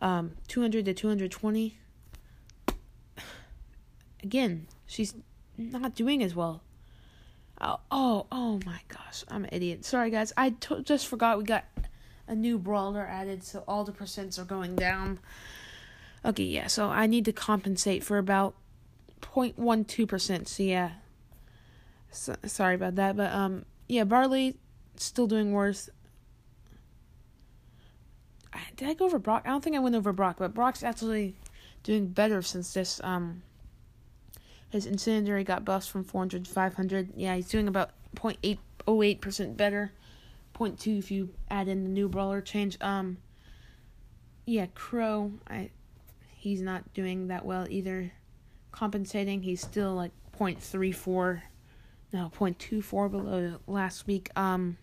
um 0.00 0.32
200 0.48 0.84
to 0.84 0.94
220. 0.94 1.78
Again, 4.22 4.66
she's 4.86 5.14
not 5.56 5.94
doing 5.94 6.22
as 6.22 6.34
well. 6.34 6.62
Oh, 7.60 7.78
oh, 7.90 8.26
oh 8.32 8.60
my 8.66 8.80
gosh, 8.88 9.24
I'm 9.28 9.44
an 9.44 9.50
idiot. 9.52 9.84
Sorry 9.84 10.10
guys, 10.10 10.32
I 10.36 10.50
t- 10.50 10.82
just 10.82 11.06
forgot 11.06 11.38
we 11.38 11.44
got 11.44 11.64
a 12.26 12.34
new 12.34 12.58
brawler 12.58 13.06
added, 13.06 13.44
so 13.44 13.62
all 13.68 13.84
the 13.84 13.92
percents 13.92 14.38
are 14.38 14.44
going 14.44 14.74
down. 14.76 15.20
Okay, 16.24 16.44
yeah, 16.44 16.66
so 16.66 16.88
I 16.88 17.06
need 17.06 17.26
to 17.26 17.32
compensate 17.32 18.02
for 18.02 18.18
about 18.18 18.54
0.12%. 19.20 20.48
So 20.48 20.62
yeah. 20.62 20.90
So, 22.10 22.34
sorry 22.46 22.74
about 22.74 22.94
that, 22.96 23.16
but 23.16 23.32
um 23.32 23.64
yeah, 23.88 24.04
Barley 24.04 24.56
still 24.96 25.26
doing 25.26 25.52
worse. 25.52 25.90
Did 28.76 28.88
I 28.88 28.94
go 28.94 29.04
over 29.04 29.18
Brock? 29.18 29.42
I 29.44 29.50
don't 29.50 29.62
think 29.62 29.76
I 29.76 29.80
went 29.80 29.94
over 29.94 30.12
Brock, 30.12 30.36
but 30.38 30.54
Brock's 30.54 30.82
actually 30.82 31.34
doing 31.82 32.06
better 32.08 32.42
since 32.42 32.72
this 32.72 33.00
um 33.04 33.42
his 34.70 34.86
incendiary 34.86 35.44
got 35.44 35.64
buffed 35.64 35.88
from 35.88 36.02
400 36.02 36.46
to 36.46 36.50
500. 36.50 37.10
Yeah, 37.16 37.36
he's 37.36 37.48
doing 37.48 37.68
about 37.68 37.90
0.808% 38.16 39.56
better 39.56 39.92
point 40.54 40.78
two 40.78 40.92
if 40.92 41.10
you 41.10 41.28
add 41.50 41.68
in 41.68 41.82
the 41.82 41.90
new 41.90 42.08
brawler 42.08 42.40
change. 42.40 42.78
Um, 42.80 43.18
yeah, 44.46 44.66
Crow, 44.74 45.32
I, 45.48 45.70
he's 46.36 46.62
not 46.62 46.94
doing 46.94 47.28
that 47.28 47.44
well 47.44 47.66
either. 47.68 48.12
Compensating, 48.72 49.42
he's 49.42 49.60
still 49.60 49.94
like 49.94 50.12
point 50.32 50.62
three 50.62 50.92
four, 50.92 51.42
no 52.12 52.30
point 52.30 52.58
two 52.58 52.80
four 52.80 53.08
below 53.08 53.58
last 53.66 54.06
week. 54.06 54.30
Um, 54.36 54.78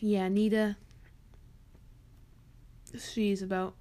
yeah, 0.00 0.28
Nita, 0.28 0.76
she's 2.98 3.42
about 3.42 3.74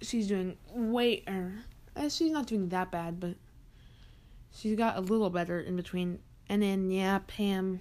she's 0.00 0.28
doing 0.28 0.56
way, 0.72 1.22
er, 1.28 1.64
uh, 1.96 2.08
she's 2.08 2.30
not 2.30 2.46
doing 2.46 2.68
that 2.68 2.90
bad, 2.90 3.20
but 3.20 3.34
she's 4.52 4.76
got 4.76 4.96
a 4.96 5.00
little 5.00 5.30
better 5.30 5.60
in 5.60 5.76
between. 5.76 6.18
And 6.48 6.62
then, 6.62 6.90
yeah, 6.90 7.20
Pam, 7.26 7.80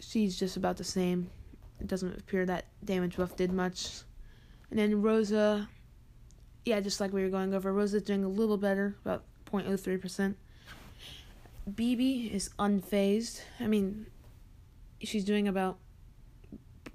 she's 0.00 0.38
just 0.38 0.56
about 0.56 0.76
the 0.76 0.84
same. 0.84 1.30
It 1.80 1.86
doesn't 1.86 2.18
appear 2.18 2.46
that 2.46 2.66
damage 2.84 3.16
buff 3.16 3.36
did 3.36 3.52
much. 3.52 4.02
And 4.70 4.78
then 4.78 5.02
Rosa, 5.02 5.68
yeah, 6.64 6.80
just 6.80 7.00
like 7.00 7.12
we 7.12 7.22
were 7.22 7.28
going 7.28 7.54
over, 7.54 7.72
Rosa's 7.72 8.02
doing 8.02 8.24
a 8.24 8.28
little 8.28 8.56
better, 8.56 8.96
about 9.04 9.24
0.03%. 9.46 10.34
BB 11.70 12.32
is 12.32 12.50
unfazed. 12.58 13.42
I 13.60 13.66
mean, 13.66 14.06
she's 15.02 15.24
doing 15.24 15.48
about 15.48 15.78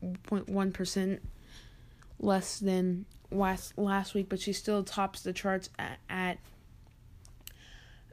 0.1% 0.01 1.19
less 2.19 2.59
than 2.59 3.05
last 3.31 3.77
last 3.77 4.13
week, 4.13 4.29
but 4.29 4.39
she 4.39 4.53
still 4.53 4.83
tops 4.83 5.21
the 5.21 5.33
charts 5.33 5.69
at, 5.77 5.99
at 6.09 6.37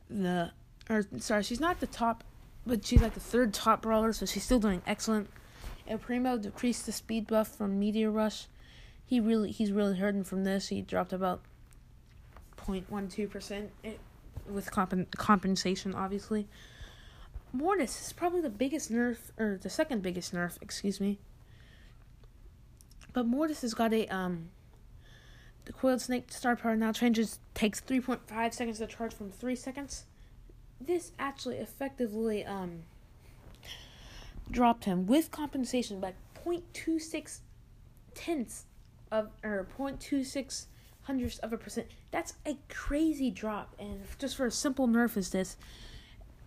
the 0.08 0.50
or 0.88 1.06
sorry, 1.18 1.42
she's 1.42 1.60
not 1.60 1.80
the 1.80 1.86
top, 1.86 2.24
but 2.66 2.84
she's 2.84 3.00
like 3.00 3.14
the 3.14 3.20
third 3.20 3.54
top 3.54 3.82
brawler, 3.82 4.12
so 4.12 4.26
she's 4.26 4.44
still 4.44 4.58
doing 4.58 4.82
excellent. 4.86 5.30
El 5.86 5.98
Primo 5.98 6.36
decreased 6.38 6.86
the 6.86 6.92
speed 6.92 7.26
buff 7.26 7.48
from 7.48 7.78
Meteor 7.78 8.10
Rush. 8.10 8.46
He 9.04 9.20
really 9.20 9.50
he's 9.50 9.72
really 9.72 9.96
hurting 9.96 10.24
from 10.24 10.44
this. 10.44 10.68
He 10.68 10.82
dropped 10.82 11.12
about 11.12 11.42
0.12 12.56 13.30
percent 13.30 13.70
eh, 13.84 13.92
with 14.48 14.70
comp- 14.70 15.16
compensation, 15.16 15.94
obviously. 15.94 16.48
Mortis 17.52 18.00
is 18.00 18.12
probably 18.12 18.40
the 18.40 18.50
biggest 18.50 18.92
nerf, 18.92 19.18
or 19.38 19.58
the 19.60 19.70
second 19.70 20.02
biggest 20.02 20.34
nerf, 20.34 20.56
excuse 20.62 21.00
me. 21.00 21.18
But 23.12 23.26
Mortis 23.26 23.62
has 23.62 23.74
got 23.74 23.92
a 23.92 24.06
um. 24.08 24.50
The 25.66 25.72
coiled 25.72 26.00
snake 26.00 26.32
star 26.32 26.56
power 26.56 26.74
now 26.74 26.92
changes 26.92 27.38
takes 27.54 27.80
three 27.80 28.00
point 28.00 28.22
five 28.26 28.54
seconds 28.54 28.78
to 28.78 28.86
charge 28.86 29.12
from 29.12 29.30
three 29.30 29.56
seconds. 29.56 30.04
This 30.80 31.12
actually 31.18 31.56
effectively 31.56 32.44
um 32.44 32.84
dropped 34.50 34.84
him 34.84 35.06
with 35.06 35.30
compensation 35.30 36.00
by 36.00 36.12
0.26 36.44 37.40
tenths 38.14 38.64
of 39.12 39.30
or 39.44 39.68
0.26 39.78 40.66
hundredths 41.02 41.38
of 41.38 41.52
a 41.52 41.58
percent. 41.58 41.88
That's 42.10 42.34
a 42.46 42.56
crazy 42.68 43.30
drop, 43.30 43.74
and 43.78 44.02
just 44.18 44.36
for 44.36 44.46
a 44.46 44.50
simple 44.50 44.88
nerf 44.88 45.16
is 45.16 45.30
this. 45.30 45.56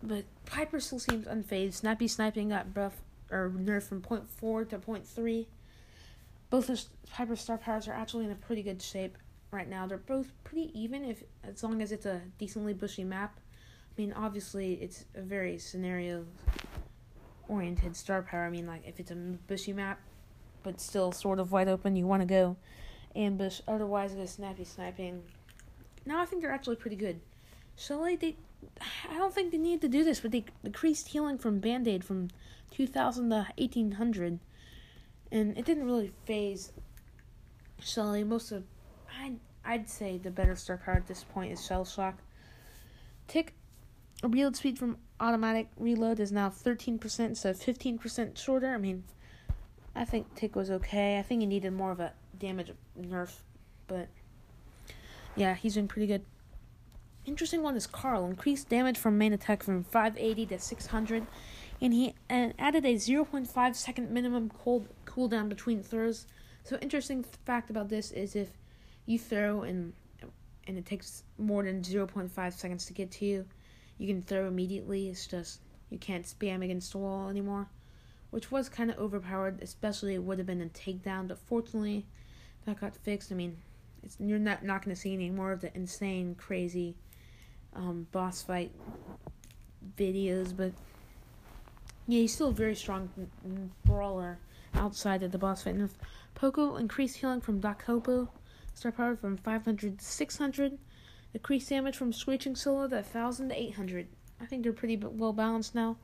But 0.06 0.26
Piper 0.46 0.82
still 0.82 1.00
seems 1.00 1.26
unfazed. 1.26 1.74
Snappy 1.74 2.10
sniping 2.10 2.50
got 2.50 2.74
buff 2.74 3.02
or 3.32 3.50
nerf 3.56 3.84
from 3.84 4.02
0.4 4.02 4.70
to 4.70 4.78
0.3. 4.78 5.46
Both 6.50 6.70
of 6.70 6.82
Piper's 7.10 7.40
star 7.40 7.58
powers 7.58 7.88
are 7.88 7.94
actually 7.94 8.26
in 8.26 8.32
a 8.32 8.36
pretty 8.36 8.62
good 8.62 8.82
shape 8.82 9.18
right 9.50 9.68
now. 9.68 9.88
They're 9.88 9.98
both 9.98 10.32
pretty 10.44 10.72
even 10.80 11.06
if 11.06 11.24
as 11.44 11.64
long 11.64 11.82
as 11.82 11.92
it's 11.94 12.06
a 12.06 12.22
decently 12.38 12.74
bushy 12.74 13.06
map. 13.06 13.40
I 13.98 14.02
mean, 14.02 14.14
obviously 14.14 14.74
it's 14.74 15.06
a 15.16 15.22
very 15.22 15.58
scenario 15.58 16.26
oriented 17.48 17.96
star 17.96 18.24
power. 18.24 18.44
I 18.44 18.50
mean, 18.50 18.68
like 18.68 18.86
if 18.86 19.00
it's 19.00 19.12
a 19.12 19.16
bushy 19.16 19.72
map, 19.72 20.02
but 20.64 20.82
still 20.82 21.12
sort 21.12 21.40
of 21.40 21.52
wide 21.52 21.70
open, 21.70 21.96
you 21.96 22.08
want 22.08 22.22
to 22.22 22.28
go 22.28 22.58
ambush. 23.16 23.62
Otherwise, 23.68 24.14
go 24.14 24.26
snappy 24.26 24.66
sniping. 24.66 25.24
Now 26.06 26.22
I 26.22 26.26
think 26.26 26.42
they're 26.42 26.52
actually 26.52 26.76
pretty 26.76 26.98
good. 26.98 27.22
Shelly, 27.76 28.16
they, 28.16 28.36
I 29.10 29.18
don't 29.18 29.34
think 29.34 29.52
they 29.52 29.58
need 29.58 29.82
to 29.82 29.88
do 29.88 30.04
this, 30.04 30.20
but 30.20 30.32
they 30.32 30.46
decreased 30.64 31.10
healing 31.10 31.38
from 31.38 31.60
Band 31.60 31.88
Aid 31.88 32.04
from 32.04 32.30
2000 32.72 33.30
to 33.30 33.48
1800, 33.58 34.40
and 35.32 35.58
it 35.58 35.66
didn't 35.66 35.86
really 35.86 36.12
phase 36.26 36.72
Shelly. 37.80 38.24
Most 38.24 38.52
of, 38.52 38.64
I'd, 39.22 39.40
I'd 39.64 39.90
say 39.90 40.18
the 40.18 40.32
better 40.32 40.56
star 40.56 40.78
power 40.78 40.96
at 40.96 41.08
this 41.08 41.24
point 41.24 41.52
is 41.52 41.66
Shell 41.66 41.86
Shock. 41.86 42.20
Tick, 43.28 43.54
reload 44.24 44.56
speed 44.56 44.78
from 44.78 44.98
automatic 45.20 45.70
reload 45.78 46.20
is 46.20 46.32
now 46.32 46.50
13%, 46.50 47.38
so 47.38 47.54
15% 47.54 48.38
shorter. 48.38 48.74
I 48.74 48.78
mean, 48.78 49.04
I 49.96 50.06
think 50.06 50.34
Tick 50.36 50.56
was 50.56 50.72
okay. 50.72 51.20
I 51.20 51.22
think 51.22 51.42
he 51.42 51.48
needed 51.48 51.72
more 51.74 51.92
of 51.92 52.00
a 52.00 52.14
damage 52.38 52.72
nerf, 53.00 53.32
but 53.88 54.08
yeah, 55.36 55.56
he's 55.56 55.76
been 55.76 55.88
pretty 55.88 56.08
good. 56.08 56.26
Interesting 57.26 57.64
one 57.64 57.78
is 57.78 57.88
Carl. 57.88 58.26
Increased 58.26 58.68
damage 58.68 58.98
from 58.98 59.18
main 59.18 59.32
attack 59.32 59.64
from 59.64 59.86
580 59.86 60.46
to 60.48 60.60
600, 60.60 61.26
and 61.80 61.94
he 61.94 62.16
and 62.28 62.54
added 62.60 62.84
a 62.86 62.96
0.5 62.96 63.76
second 63.76 64.12
minimum 64.12 64.50
cold 64.50 64.90
cooldown 65.06 65.48
between 65.48 65.82
throws. 65.82 66.28
So 66.66 66.78
interesting 66.82 67.24
fact 67.46 67.70
about 67.70 67.88
this 67.88 68.12
is 68.12 68.36
if 68.36 68.50
you 69.06 69.18
throw 69.18 69.62
and 69.62 69.94
and 70.68 70.78
it 70.78 70.86
takes 70.86 71.24
more 71.38 71.64
than 71.64 71.82
0.5 71.82 72.54
seconds 72.54 72.86
to 72.88 72.94
get 72.94 73.12
to 73.12 73.26
you, 73.26 73.46
you 73.98 74.08
can 74.08 74.22
throw 74.22 74.48
immediately. 74.48 75.08
It's 75.08 75.26
just 75.26 75.62
you 75.90 76.00
can't 76.00 76.26
spam 76.26 76.62
against 76.62 76.92
the 76.92 76.98
wall 76.98 77.30
anymore, 77.30 77.70
which 78.32 78.52
was 78.52 78.68
kind 78.68 78.92
of 78.92 78.98
overpowered. 78.98 79.64
Especially 79.64 80.14
it 80.16 80.24
would 80.24 80.40
have 80.40 80.48
been 80.48 80.62
a 80.62 80.66
takedown, 80.66 81.30
but 81.30 81.40
fortunately 81.40 82.06
that 82.66 82.82
got 82.82 82.98
fixed. 82.98 83.32
I 83.32 83.36
mean, 83.36 83.56
it's 84.04 84.18
you're 84.20 84.40
not 84.40 84.66
not 84.66 84.84
going 84.84 84.94
to 84.94 85.02
see 85.02 85.14
any 85.14 85.30
more 85.30 85.54
of 85.54 85.62
the 85.62 85.74
insane, 85.74 86.36
crazy 86.36 86.98
um, 87.76 88.08
boss 88.12 88.42
fight 88.42 88.72
videos, 89.98 90.56
but 90.56 90.72
yeah, 92.08 92.20
he's 92.20 92.34
still 92.34 92.50
a 92.50 92.54
very 92.54 92.76
strong 92.76 93.10
brawler 93.86 94.40
outside 94.74 95.24
of 95.24 95.32
the 95.32 95.38
boss 95.38 95.64
fight. 95.64 95.76
And 95.76 95.90
Poco 96.36 96.76
increased 96.76 97.18
healing 97.18 97.42
from 97.42 97.60
Da 97.60 97.74
Capo, 97.74 98.30
star 98.74 98.92
power 98.92 99.16
from 99.16 99.38
500 99.38 100.00
to 100.00 100.06
600, 100.06 100.78
increased 101.34 101.70
damage 101.70 101.96
from 101.96 102.12
Screeching 102.12 102.56
Solo 102.56 102.88
to 102.88 102.96
1000 102.96 103.50
to 103.50 103.62
800. 103.62 104.08
I 104.42 104.46
think 104.46 104.64
they're 104.64 104.74
pretty 104.74 104.98
well 104.98 105.34
balanced 105.34 105.76
now. 105.76 105.98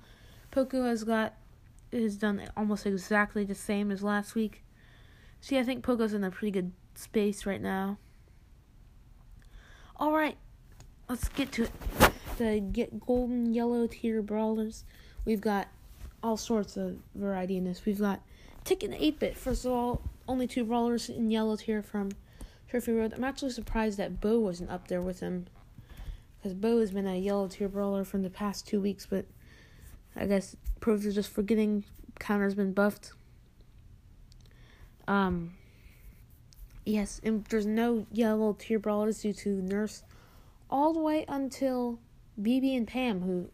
Poco 0.51 0.85
has 0.85 1.03
got 1.03 1.33
has 1.91 2.17
done 2.17 2.47
almost 2.55 2.85
exactly 2.85 3.43
the 3.43 3.55
same 3.55 3.91
as 3.91 4.03
last 4.03 4.35
week. 4.35 4.63
See, 5.41 5.57
I 5.57 5.63
think 5.63 5.83
Poco's 5.83 6.13
in 6.13 6.23
a 6.23 6.31
pretty 6.31 6.51
good 6.51 6.71
space 6.95 7.45
right 7.45 7.61
now. 7.61 7.97
Alright, 9.99 10.37
let's 11.09 11.27
get 11.29 11.51
to 11.53 11.63
it. 11.63 11.71
The 12.37 12.59
get 12.59 12.99
golden 12.99 13.53
yellow 13.53 13.87
tier 13.87 14.21
brawlers. 14.21 14.85
We've 15.25 15.41
got 15.41 15.67
all 16.21 16.37
sorts 16.37 16.77
of 16.77 16.97
variety 17.15 17.57
in 17.57 17.65
this. 17.65 17.83
We've 17.85 17.99
got 17.99 18.21
Ticket 18.63 18.93
8 18.95 19.19
bit. 19.19 19.37
First 19.37 19.65
of 19.65 19.71
all, 19.71 20.01
only 20.27 20.47
two 20.47 20.63
brawlers 20.63 21.09
in 21.09 21.31
yellow 21.31 21.55
tier 21.55 21.81
from 21.81 22.11
Trophy 22.69 22.93
Road. 22.93 23.13
I'm 23.13 23.23
actually 23.23 23.51
surprised 23.51 23.97
that 23.97 24.21
Bo 24.21 24.39
wasn't 24.39 24.69
up 24.69 24.87
there 24.87 25.01
with 25.01 25.19
him. 25.19 25.47
Because 26.37 26.53
Bo 26.53 26.79
has 26.79 26.91
been 26.91 27.07
a 27.07 27.17
yellow 27.17 27.47
tier 27.47 27.67
brawler 27.67 28.05
from 28.05 28.21
the 28.21 28.29
past 28.29 28.67
two 28.67 28.79
weeks, 28.79 29.05
but 29.05 29.25
I 30.15 30.25
guess 30.25 30.55
pros 30.79 31.05
are 31.05 31.11
just 31.11 31.31
forgetting 31.31 31.83
counter's 32.19 32.55
been 32.55 32.71
buffed. 32.71 33.11
Um, 35.07 35.53
yes, 36.85 37.19
and 37.23 37.43
there's 37.45 37.65
no 37.65 38.05
yellow 38.11 38.55
tier 38.57 38.79
brawlers 38.79 39.21
due 39.21 39.33
to 39.33 39.49
Nurse 39.49 40.03
all 40.69 40.93
the 40.93 40.99
way 40.99 41.25
until 41.27 41.99
BB 42.41 42.75
and 42.77 42.87
Pam, 42.87 43.21
who, 43.21 43.49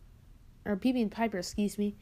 or 0.66 0.76
BB 0.76 1.02
and 1.02 1.12
Piper, 1.12 1.40
excuse 1.40 1.78
me, 1.78 1.96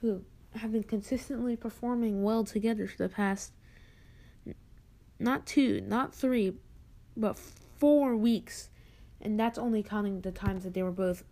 who 0.00 0.22
have 0.56 0.72
been 0.72 0.82
consistently 0.82 1.56
performing 1.56 2.22
well 2.22 2.44
together 2.44 2.86
for 2.86 2.96
the 2.96 3.08
past, 3.08 3.52
not 5.18 5.46
two, 5.46 5.80
not 5.82 6.14
three, 6.14 6.54
but 7.16 7.36
four 7.78 8.16
weeks. 8.16 8.70
And 9.20 9.38
that's 9.38 9.58
only 9.58 9.82
counting 9.82 10.20
the 10.20 10.32
times 10.32 10.64
that 10.64 10.74
they 10.74 10.82
were 10.82 10.92
both 10.92 11.24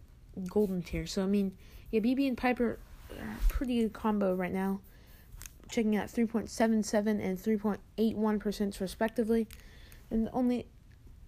golden 0.48 0.82
tier. 0.82 1.06
So, 1.06 1.22
I 1.22 1.26
mean, 1.26 1.56
yeah, 1.90 2.00
BB 2.00 2.28
and 2.28 2.38
Piper 2.38 2.78
pretty 3.48 3.82
good 3.82 3.92
combo 3.92 4.34
right 4.34 4.52
now 4.52 4.80
checking 5.72 5.96
out 5.96 6.06
3.77 6.06 7.06
and 7.06 7.38
3.81% 7.38 8.80
respectively. 8.80 9.48
And 10.10 10.26
the 10.26 10.32
only 10.32 10.66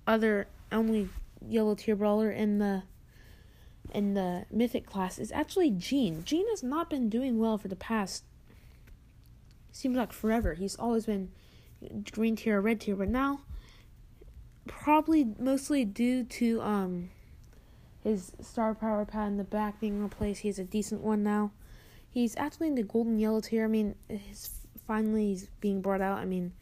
other 0.06 0.46
only 0.70 1.08
yellow 1.48 1.74
tier 1.74 1.96
brawler 1.96 2.30
in 2.30 2.58
the 2.58 2.82
in 3.92 4.14
the 4.14 4.46
mythic 4.50 4.86
class 4.86 5.18
is 5.18 5.30
actually 5.32 5.70
Gene. 5.70 6.24
Gene 6.24 6.48
has 6.50 6.62
not 6.62 6.88
been 6.88 7.08
doing 7.08 7.38
well 7.38 7.58
for 7.58 7.68
the 7.68 7.76
past 7.76 8.24
seems 9.72 9.96
like 9.96 10.12
forever. 10.12 10.54
He's 10.54 10.76
always 10.76 11.06
been 11.06 11.30
green 12.12 12.36
tier 12.36 12.58
or 12.58 12.60
red 12.62 12.80
tier, 12.80 12.96
but 12.96 13.08
now 13.08 13.40
probably 14.66 15.34
mostly 15.38 15.84
due 15.84 16.24
to 16.24 16.60
um 16.62 17.10
his 18.02 18.32
star 18.40 18.74
power 18.74 19.04
Pat 19.04 19.26
on 19.26 19.36
the 19.36 19.44
Back 19.44 19.80
being 19.80 20.02
replaced. 20.02 20.42
He's 20.42 20.58
a 20.58 20.64
decent 20.64 21.00
one 21.00 21.22
now 21.22 21.52
he's 22.14 22.36
actually 22.36 22.68
in 22.68 22.76
the 22.76 22.82
golden 22.82 23.18
yellow 23.18 23.40
tier. 23.40 23.64
I 23.64 23.68
mean, 23.68 23.96
his 24.08 24.50
finally 24.86 25.30
he's 25.30 25.48
being 25.60 25.82
brought 25.82 26.00
out. 26.00 26.18
I 26.18 26.24
mean, 26.24 26.52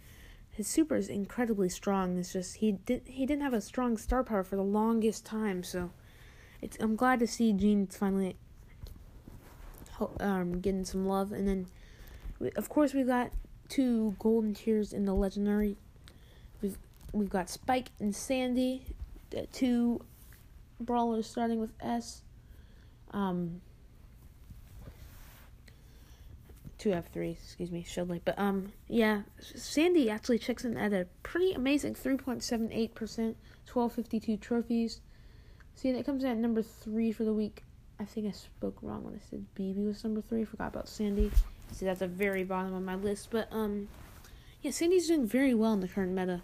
his 0.52 0.68
super 0.68 0.96
is 0.96 1.08
incredibly 1.08 1.68
strong. 1.68 2.18
It's 2.18 2.32
just 2.32 2.56
he 2.56 2.72
did 2.72 3.02
he 3.06 3.26
didn't 3.26 3.42
have 3.42 3.54
a 3.54 3.60
strong 3.60 3.96
star 3.96 4.22
power 4.22 4.44
for 4.44 4.56
the 4.56 4.62
longest 4.62 5.26
time. 5.26 5.64
So, 5.64 5.90
it's 6.60 6.76
I'm 6.78 6.94
glad 6.94 7.18
to 7.20 7.26
see 7.26 7.52
Gene 7.52 7.86
finally 7.86 8.36
um 10.20 10.60
getting 10.60 10.84
some 10.84 11.06
love. 11.06 11.32
And 11.32 11.48
then, 11.48 11.66
of 12.56 12.68
course, 12.68 12.94
we 12.94 13.02
got 13.02 13.32
two 13.68 14.14
golden 14.18 14.54
tiers 14.54 14.92
in 14.92 15.06
the 15.06 15.14
legendary 15.14 15.76
We've 16.62 16.78
we've 17.12 17.28
got 17.28 17.50
Spike 17.50 17.90
and 17.98 18.14
Sandy, 18.14 18.86
the 19.30 19.46
two 19.46 20.00
brawlers 20.80 21.26
starting 21.26 21.60
with 21.60 21.72
S. 21.80 22.22
Um, 23.10 23.60
two 26.82 26.92
F 26.92 27.12
three, 27.12 27.30
excuse 27.30 27.70
me, 27.70 27.84
Shedley. 27.88 28.20
But 28.24 28.36
um, 28.38 28.72
yeah, 28.88 29.22
Sandy 29.40 30.10
actually 30.10 30.38
checks 30.38 30.64
in 30.64 30.76
at 30.76 30.92
a 30.92 31.06
pretty 31.22 31.52
amazing 31.52 31.94
three 31.94 32.16
point 32.16 32.42
seven 32.42 32.72
eight 32.72 32.94
percent, 32.96 33.36
twelve 33.66 33.92
fifty 33.92 34.18
two 34.18 34.36
trophies. 34.36 35.00
See, 35.76 35.90
it 35.90 36.04
comes 36.04 36.24
in 36.24 36.30
at 36.30 36.36
number 36.36 36.60
three 36.60 37.12
for 37.12 37.22
the 37.22 37.32
week. 37.32 37.62
I 38.00 38.04
think 38.04 38.26
I 38.26 38.32
spoke 38.32 38.78
wrong 38.82 39.04
when 39.04 39.14
I 39.14 39.20
said 39.30 39.46
BB 39.56 39.86
was 39.86 40.02
number 40.02 40.20
three. 40.20 40.44
Forgot 40.44 40.68
about 40.68 40.88
Sandy. 40.88 41.30
See, 41.70 41.86
that's 41.86 42.00
the 42.00 42.08
very 42.08 42.42
bottom 42.42 42.74
of 42.74 42.82
my 42.82 42.96
list. 42.96 43.28
But 43.30 43.46
um, 43.52 43.88
yeah, 44.60 44.72
Sandy's 44.72 45.06
doing 45.06 45.24
very 45.24 45.54
well 45.54 45.72
in 45.74 45.80
the 45.80 45.88
current 45.88 46.12
meta. 46.12 46.42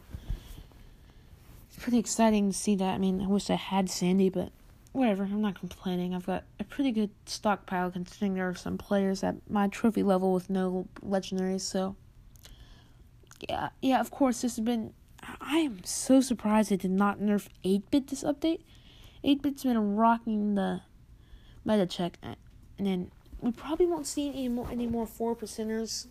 It's 1.68 1.82
pretty 1.82 1.98
exciting 1.98 2.52
to 2.52 2.56
see 2.56 2.76
that. 2.76 2.94
I 2.94 2.98
mean, 2.98 3.20
I 3.20 3.26
wish 3.26 3.50
I 3.50 3.56
had 3.56 3.90
Sandy, 3.90 4.30
but 4.30 4.52
whatever. 4.98 5.24
I'm 5.24 5.40
not 5.40 5.58
complaining. 5.58 6.14
I've 6.14 6.26
got 6.26 6.44
a 6.58 6.64
pretty 6.64 6.90
good 6.90 7.10
stockpile 7.26 7.90
considering 7.90 8.34
there 8.34 8.48
are 8.48 8.54
some 8.54 8.78
players 8.78 9.22
at 9.22 9.36
my 9.48 9.68
trophy 9.68 10.02
level 10.02 10.32
with 10.32 10.50
no 10.50 10.88
legendaries. 11.04 11.62
So 11.62 11.96
yeah, 13.48 13.70
yeah. 13.80 14.00
Of 14.00 14.10
course, 14.10 14.42
this 14.42 14.56
has 14.56 14.64
been. 14.64 14.92
I 15.40 15.58
am 15.58 15.84
so 15.84 16.20
surprised 16.20 16.70
they 16.70 16.76
did 16.76 16.90
not 16.90 17.18
nerf 17.18 17.48
8-bit 17.64 18.08
this 18.08 18.22
update. 18.22 18.60
8-bit's 19.24 19.64
been 19.64 19.96
rocking 19.96 20.54
the 20.54 20.82
meta 21.64 21.86
check, 21.86 22.18
uh, 22.22 22.34
and 22.78 22.86
then 22.86 23.10
we 23.40 23.50
probably 23.50 23.86
won't 23.86 24.06
see 24.06 24.28
any 24.28 24.48
more 24.48 24.68
any 24.70 24.86
more 24.86 25.06
four 25.06 25.34
percenters. 25.34 26.06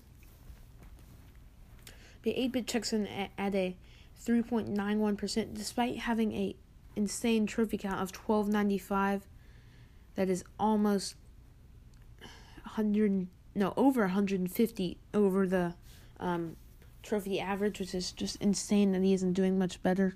The 2.23 2.32
8-bit 2.32 2.67
checks 2.67 2.91
in 2.91 3.08
at, 3.08 3.32
at 3.38 3.56
a 3.56 3.76
3.91% 4.26 5.54
despite 5.54 6.00
having 6.00 6.34
a 6.34 6.56
insane 6.97 7.45
trophy 7.45 7.77
count 7.77 8.01
of 8.01 8.12
1295 8.12 9.27
that 10.15 10.29
is 10.29 10.43
almost 10.60 11.15
100 12.63 13.27
no 13.55 13.73
over 13.77 14.01
150 14.01 14.97
over 15.13 15.47
the 15.47 15.75
um, 16.19 16.55
trophy 17.03 17.39
average 17.39 17.79
which 17.79 17.93
is 17.93 18.12
just 18.12 18.36
insane 18.41 18.91
that 18.91 19.03
he 19.03 19.13
isn't 19.13 19.33
doing 19.33 19.57
much 19.57 19.81
better. 19.81 20.15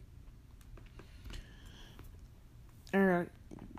Or 2.94 3.30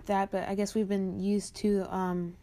that 0.05 0.31
but 0.31 0.47
i 0.49 0.55
guess 0.55 0.75
we've 0.75 0.89
been 0.89 1.19
used 1.19 1.55
to 1.55 1.85
um, 1.93 2.35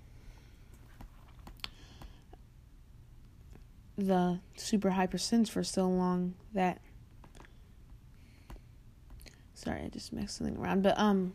the 3.99 4.38
super 4.57 4.90
high 4.90 5.07
percents 5.07 5.49
for 5.49 5.62
so 5.62 5.87
long 5.87 6.35
that 6.55 6.81
sorry, 9.61 9.83
I 9.83 9.88
just 9.88 10.12
mixed 10.12 10.38
something 10.38 10.57
around, 10.57 10.83
but 10.83 10.99
um, 10.99 11.35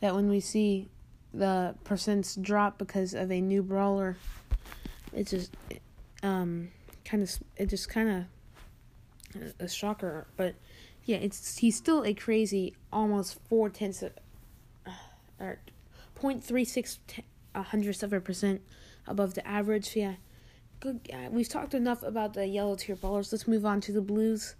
that 0.00 0.14
when 0.14 0.28
we 0.28 0.40
see 0.40 0.88
the 1.32 1.74
percents 1.84 2.40
drop 2.40 2.78
because 2.78 3.14
of 3.14 3.30
a 3.30 3.40
new 3.40 3.62
brawler, 3.62 4.16
it 5.12 5.26
just 5.26 5.54
um 6.22 6.68
kind 7.04 7.22
of 7.22 7.30
it 7.56 7.66
just 7.66 7.88
kind 7.88 8.08
of 8.08 8.24
a, 9.58 9.68
shocker, 9.68 10.26
but 10.36 10.54
yeah, 11.04 11.16
it's 11.16 11.56
he's 11.58 11.76
still 11.76 12.04
a 12.04 12.14
crazy 12.14 12.74
almost 12.92 13.38
four 13.48 13.70
tenths 13.70 14.02
of, 14.02 14.12
uh, 14.86 14.90
or 15.40 15.58
point 16.14 16.44
three 16.44 16.64
six 16.64 16.98
hundredths 17.54 18.02
of 18.02 18.12
a 18.12 18.20
percent 18.20 18.60
above 19.06 19.34
the 19.34 19.46
average. 19.46 19.96
Yeah, 19.96 20.14
good. 20.80 21.00
Uh, 21.12 21.28
we've 21.30 21.48
talked 21.48 21.74
enough 21.74 22.02
about 22.02 22.34
the 22.34 22.46
yellow 22.46 22.76
tier 22.76 22.96
ballers. 22.96 23.32
Let's 23.32 23.48
move 23.48 23.64
on 23.64 23.80
to 23.82 23.92
the 23.92 24.02
blues. 24.02 24.54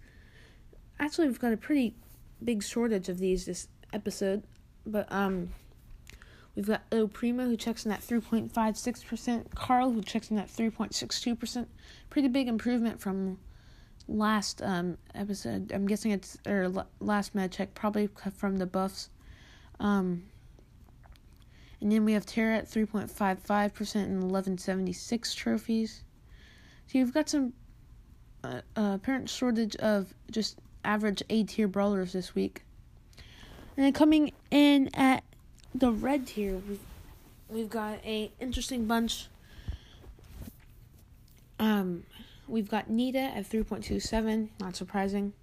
Actually, 0.99 1.27
we've 1.27 1.39
got 1.39 1.53
a 1.53 1.57
pretty 1.57 1.95
big 2.43 2.63
shortage 2.63 3.09
of 3.09 3.19
these 3.19 3.45
this 3.45 3.67
episode, 3.91 4.43
but 4.85 5.11
um, 5.11 5.49
we've 6.55 6.67
got 6.67 6.83
El 6.91 7.07
Primo 7.07 7.45
who 7.45 7.57
checks 7.57 7.85
in 7.85 7.91
at 7.91 8.01
three 8.01 8.21
point 8.21 8.51
five 8.51 8.77
six 8.77 9.03
percent, 9.03 9.53
Carl 9.55 9.91
who 9.91 10.01
checks 10.01 10.31
in 10.31 10.37
at 10.37 10.49
three 10.49 10.69
point 10.69 10.95
six 10.95 11.19
two 11.19 11.35
percent. 11.35 11.69
Pretty 12.09 12.27
big 12.27 12.47
improvement 12.47 13.01
from 13.01 13.39
last 14.07 14.61
um 14.61 14.97
episode. 15.15 15.71
I'm 15.71 15.87
guessing 15.87 16.11
it's 16.11 16.37
or 16.45 16.71
last 16.99 17.35
meta 17.35 17.49
check, 17.49 17.73
probably 17.73 18.09
from 18.37 18.57
the 18.57 18.65
buffs. 18.65 19.09
Um, 19.79 20.23
and 21.83 21.91
then 21.91 22.05
we 22.05 22.13
have 22.13 22.25
Tara 22.25 22.59
at 22.59 22.65
3.55% 22.65 23.95
and 23.95 24.21
1176 24.23 25.35
trophies. 25.35 26.03
So 26.87 26.97
you've 26.97 27.13
got 27.13 27.27
some 27.27 27.51
uh, 28.41 28.61
uh, 28.77 28.91
apparent 28.95 29.29
shortage 29.29 29.75
of 29.75 30.13
just 30.31 30.59
average 30.83 31.23
A 31.29 31.43
tier 31.43 31.67
brawlers 31.67 32.13
this 32.13 32.35
week. 32.35 32.63
And 33.75 33.85
then 33.85 33.93
coming 33.93 34.33
in 34.51 34.89
at 34.93 35.23
the 35.73 35.91
red 35.91 36.27
tier, 36.27 36.57
we've, 36.67 36.79
we've 37.49 37.69
got 37.69 37.99
a 38.05 38.31
interesting 38.39 38.85
bunch. 38.85 39.27
Um, 41.59 42.03
we've 42.47 42.69
got 42.69 42.89
Nita 42.89 43.19
at 43.19 43.49
3.27, 43.49 44.49
not 44.59 44.75
surprising. 44.75 45.33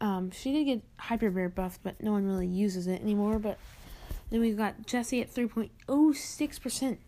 Um, 0.00 0.30
she 0.30 0.52
did 0.52 0.64
get 0.64 0.82
Hyper 0.98 1.30
Bear 1.30 1.48
buffed, 1.48 1.80
but 1.82 2.00
no 2.02 2.12
one 2.12 2.26
really 2.26 2.46
uses 2.46 2.86
it 2.86 3.00
anymore. 3.00 3.38
But 3.38 3.58
then 4.30 4.40
we've 4.40 4.56
got 4.56 4.86
Jessie 4.86 5.20
at 5.22 5.32
3.06%. 5.32 6.98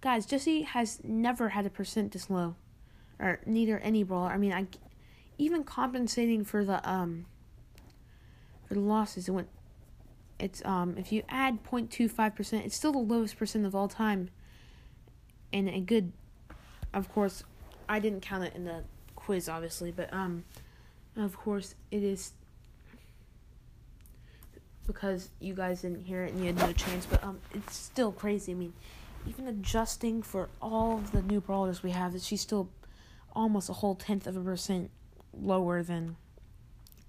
Guys, 0.00 0.26
Jessie 0.26 0.62
has 0.62 1.00
never 1.02 1.50
had 1.50 1.66
a 1.66 1.70
percent 1.70 2.12
this 2.12 2.30
low. 2.30 2.54
Or 3.18 3.40
neither 3.46 3.78
any 3.78 4.02
brawler. 4.02 4.28
I 4.28 4.36
mean, 4.36 4.52
I, 4.52 4.66
even 5.38 5.64
compensating 5.64 6.44
for 6.44 6.64
the 6.64 6.88
um 6.88 7.26
for 8.66 8.74
the 8.74 8.80
losses 8.80 9.28
it 9.28 9.32
went 9.32 9.48
it's 10.38 10.64
um 10.64 10.96
if 10.98 11.12
you 11.12 11.22
add 11.28 11.62
0.25% 11.64 12.64
it's 12.64 12.76
still 12.76 12.92
the 12.92 12.98
lowest 12.98 13.38
percent 13.38 13.64
of 13.64 13.74
all 13.74 13.88
time. 13.88 14.30
And 15.52 15.68
a 15.68 15.80
good 15.80 16.12
of 16.92 17.10
course 17.10 17.42
I 17.88 17.98
didn't 17.98 18.20
count 18.20 18.44
it 18.44 18.54
in 18.54 18.64
the 18.64 18.84
quiz 19.14 19.48
obviously 19.48 19.90
but 19.90 20.12
um 20.12 20.44
of 21.16 21.36
course 21.36 21.74
it 21.90 22.02
is 22.02 22.32
because 24.86 25.30
you 25.40 25.54
guys 25.54 25.82
didn't 25.82 26.04
hear 26.04 26.22
it 26.24 26.32
and 26.32 26.40
you 26.40 26.46
had 26.46 26.58
no 26.58 26.72
chance 26.72 27.06
but 27.06 27.22
um 27.24 27.38
it's 27.54 27.74
still 27.74 28.12
crazy. 28.12 28.52
I 28.52 28.54
mean 28.54 28.74
even 29.26 29.48
adjusting 29.48 30.22
for 30.22 30.48
all 30.60 30.98
of 30.98 31.12
the 31.12 31.22
new 31.22 31.40
brawlers 31.40 31.82
we 31.82 31.90
have 31.90 32.20
she's 32.20 32.42
still 32.42 32.68
almost 33.34 33.68
a 33.68 33.72
whole 33.74 33.94
tenth 33.94 34.26
of 34.26 34.36
a 34.36 34.40
percent 34.40 34.90
lower 35.32 35.82
than 35.82 36.16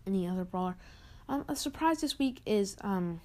any 0.06 0.28
other 0.28 0.46
brawler. 0.46 0.76
Um, 1.30 1.44
a 1.48 1.56
surprise 1.56 2.02
this 2.02 2.18
week 2.18 2.42
is 2.46 2.78
um, 2.82 3.20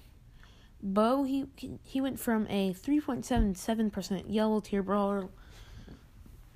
Bo. 0.81 1.23
He 1.23 1.45
he 1.83 2.01
went 2.01 2.19
from 2.19 2.47
a 2.49 2.73
three 2.73 2.99
point 2.99 3.25
seven 3.25 3.55
seven 3.55 3.89
percent 3.89 4.29
yellow 4.29 4.59
tier 4.59 4.83
brawler 4.83 5.29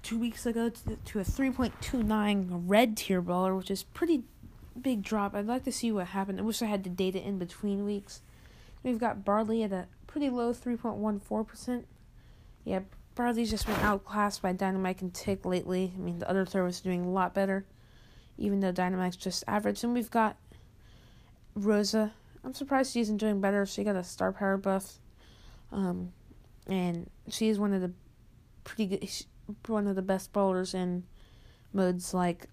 two 0.04 0.20
weeks 0.20 0.46
ago 0.46 0.70
to, 0.70 0.96
to 0.96 1.20
a 1.20 1.24
three 1.24 1.52
point 1.52 1.74
two 1.82 2.04
nine 2.04 2.64
red 2.68 2.98
tier 2.98 3.22
brawler, 3.22 3.56
which 3.56 3.72
is 3.72 3.84
pretty 3.84 4.24
big 4.80 5.02
drop. 5.02 5.34
I'd 5.34 5.48
like 5.48 5.64
to 5.64 5.72
see 5.72 5.92
what 5.92 6.08
happened. 6.08 6.40
I 6.40 6.44
wish 6.44 6.62
I 6.62 6.66
had 6.66 6.84
the 6.84 6.90
data 6.90 7.26
in 7.26 7.40
between 7.40 7.86
weeks. 7.86 8.22
We've 8.84 9.00
got 9.00 9.24
Barley 9.24 9.64
at 9.64 9.72
a 9.72 9.88
pretty 10.06 10.30
low 10.30 10.52
three 10.54 10.76
point 10.76 10.98
one 10.98 11.20
four 11.20 11.44
percent. 11.46 11.88
Yeah, 12.66 12.82
Barley's 13.16 13.50
just 13.50 13.66
been 13.66 13.80
outclassed 13.80 14.42
by 14.42 14.52
Dynamite 14.52 15.02
and 15.02 15.14
Tick 15.14 15.46
lately. 15.46 15.94
I 15.96 16.00
mean, 16.02 16.20
the 16.20 16.30
other 16.30 16.46
throwers 16.46 16.82
are 16.82 16.84
doing 16.84 17.06
a 17.06 17.10
lot 17.10 17.34
better 17.34 17.66
even 18.38 18.60
though 18.60 18.72
Dynamite's 18.72 19.16
just 19.16 19.44
average. 19.48 19.84
And 19.84 19.94
we've 19.94 20.12
got 20.12 20.38
Rosa. 21.56 22.14
I'm 22.44 22.54
surprised 22.54 22.94
she 22.94 23.02
isn't 23.02 23.18
doing 23.18 23.42
better. 23.42 23.66
She 23.66 23.84
got 23.84 23.96
a 23.96 24.04
star 24.04 24.32
power 24.32 24.58
buff. 24.58 25.00
Um, 25.72 26.14
and 26.68 27.10
she 27.30 27.50
is 27.50 27.60
one 27.60 27.74
of 27.74 27.82
the 27.82 27.92
pretty 28.64 28.86
good, 28.86 29.10
one 29.68 29.88
of 29.88 29.96
the 29.96 30.02
best 30.02 30.32
bowlers 30.34 30.74
in 30.74 31.04
modes 31.74 32.14
like, 32.14 32.48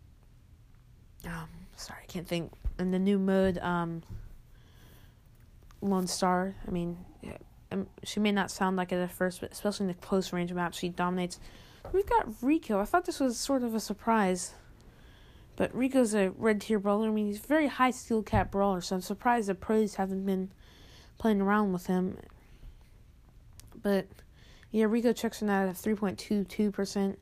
um, 1.27 1.49
sorry, 1.77 2.01
I 2.03 2.07
can't 2.07 2.27
think. 2.27 2.53
In 2.79 2.91
the 2.91 2.99
new 2.99 3.19
mode, 3.19 3.59
um, 3.59 4.03
Lone 5.81 6.07
Star. 6.07 6.55
I 6.67 6.71
mean, 6.71 6.97
um, 7.71 7.87
she 8.03 8.21
may 8.21 8.33
not 8.33 8.51
sound 8.51 8.77
like 8.77 8.91
it 8.91 8.97
at 8.97 9.13
first, 9.13 9.41
but 9.41 9.53
especially 9.53 9.85
in 9.85 9.89
the 9.89 9.95
close 9.95 10.33
range 10.33 10.53
maps, 10.53 10.79
she 10.79 10.89
dominates. 10.89 11.39
We've 11.93 12.07
got 12.07 12.27
Rico. 12.43 12.81
I 12.81 12.85
thought 12.85 13.05
this 13.05 13.21
was 13.21 13.37
sort 13.37 13.63
of 13.63 13.75
a 13.75 13.81
surprise. 13.81 14.55
But 15.57 15.75
Rico's 15.75 16.15
a 16.15 16.31
red 16.31 16.61
tier 16.61 16.79
brawler. 16.79 17.09
I 17.09 17.13
mean, 17.13 17.27
he's 17.27 17.45
a 17.45 17.47
very 17.47 17.69
high 17.69 17.93
skill 17.93 18.23
cap 18.23 18.51
brawler, 18.51 18.81
so 18.81 18.97
I'm 18.97 19.03
surprised 19.03 19.49
the 19.49 19.55
pros 19.55 19.95
haven't 19.95 20.27
been 20.27 20.51
playing 21.19 21.41
around 21.41 21.73
with 21.73 21.87
him. 21.87 22.19
But 23.81 24.07
yeah, 24.73 24.87
Rico 24.87 25.13
checks 25.13 25.43
in 25.43 25.51
at 25.51 25.75
3.22%. 25.75 27.17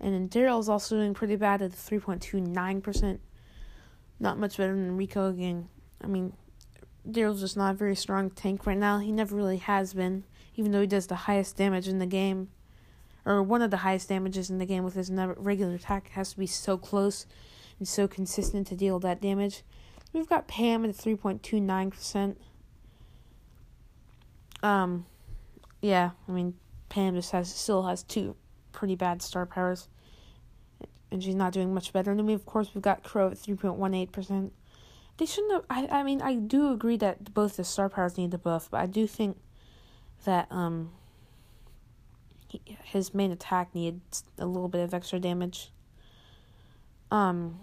And 0.00 0.14
then 0.14 0.28
Daryl's 0.28 0.68
also 0.68 0.96
doing 0.96 1.14
pretty 1.14 1.36
bad 1.36 1.62
at 1.62 1.70
3.29%. 1.70 3.18
Not 4.18 4.38
much 4.38 4.56
better 4.56 4.74
than 4.74 4.96
Rico 4.96 5.28
again. 5.28 5.68
I 6.02 6.08
mean, 6.08 6.32
Daryl's 7.08 7.40
just 7.40 7.56
not 7.56 7.74
a 7.74 7.78
very 7.78 7.94
strong 7.94 8.30
tank 8.30 8.66
right 8.66 8.76
now. 8.76 8.98
He 8.98 9.12
never 9.12 9.36
really 9.36 9.58
has 9.58 9.94
been, 9.94 10.24
even 10.56 10.72
though 10.72 10.80
he 10.80 10.88
does 10.88 11.06
the 11.06 11.14
highest 11.14 11.56
damage 11.56 11.86
in 11.86 12.00
the 12.00 12.06
game. 12.06 12.48
Or 13.24 13.40
one 13.44 13.62
of 13.62 13.70
the 13.70 13.78
highest 13.78 14.08
damages 14.08 14.50
in 14.50 14.58
the 14.58 14.66
game 14.66 14.82
with 14.82 14.94
his 14.94 15.08
regular 15.12 15.74
attack. 15.74 16.08
Has 16.10 16.32
to 16.32 16.38
be 16.38 16.48
so 16.48 16.76
close 16.76 17.26
and 17.82 17.88
so 17.88 18.06
consistent 18.06 18.68
to 18.68 18.76
deal 18.76 19.00
that 19.00 19.20
damage. 19.20 19.64
We've 20.12 20.28
got 20.28 20.46
Pam 20.46 20.84
at 20.84 20.92
3.29%. 20.92 22.36
Um, 24.62 25.04
yeah, 25.80 26.10
I 26.28 26.30
mean, 26.30 26.54
Pam 26.90 27.16
just 27.16 27.32
has 27.32 27.52
still 27.52 27.82
has 27.82 28.04
two 28.04 28.36
pretty 28.70 28.94
bad 28.94 29.20
star 29.20 29.46
powers, 29.46 29.88
and 31.10 31.20
she's 31.20 31.34
not 31.34 31.52
doing 31.52 31.74
much 31.74 31.92
better. 31.92 32.12
And 32.12 32.20
then 32.20 32.26
we, 32.26 32.34
of 32.34 32.46
course, 32.46 32.70
we've 32.72 32.82
got 32.82 33.02
Crow 33.02 33.26
at 33.26 33.36
3.18%. 33.36 34.52
They 35.16 35.26
shouldn't 35.26 35.52
have. 35.52 35.64
I, 35.68 35.98
I 35.98 36.02
mean, 36.04 36.22
I 36.22 36.36
do 36.36 36.72
agree 36.72 36.96
that 36.98 37.34
both 37.34 37.56
the 37.56 37.64
star 37.64 37.88
powers 37.88 38.16
need 38.16 38.30
the 38.30 38.38
buff, 38.38 38.68
but 38.70 38.80
I 38.80 38.86
do 38.86 39.08
think 39.08 39.38
that 40.24 40.46
um 40.52 40.92
his 42.84 43.12
main 43.12 43.32
attack 43.32 43.74
needs 43.74 44.22
a 44.38 44.46
little 44.46 44.68
bit 44.68 44.82
of 44.82 44.94
extra 44.94 45.18
damage. 45.18 45.72
Um. 47.10 47.58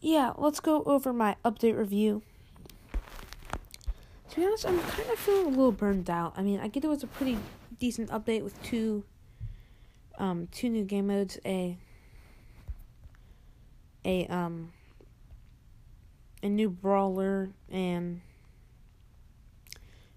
Yeah, 0.00 0.32
let's 0.36 0.60
go 0.60 0.82
over 0.84 1.12
my 1.12 1.36
update 1.44 1.76
review. 1.76 2.22
To 4.30 4.36
be 4.36 4.44
honest, 4.44 4.66
I'm 4.66 4.78
kind 4.78 5.10
of 5.10 5.18
feeling 5.18 5.46
a 5.46 5.50
little 5.50 5.72
burned 5.72 6.10
out. 6.10 6.34
I 6.36 6.42
mean, 6.42 6.60
I 6.60 6.68
get 6.68 6.84
it 6.84 6.88
was 6.88 7.02
a 7.02 7.06
pretty 7.06 7.38
decent 7.78 8.10
update 8.10 8.42
with 8.42 8.60
two 8.62 9.04
um 10.18 10.48
two 10.50 10.68
new 10.68 10.84
game 10.84 11.08
modes, 11.08 11.38
a 11.44 11.76
a 14.04 14.26
um 14.26 14.72
a 16.42 16.48
new 16.48 16.70
brawler 16.70 17.50
and 17.70 18.20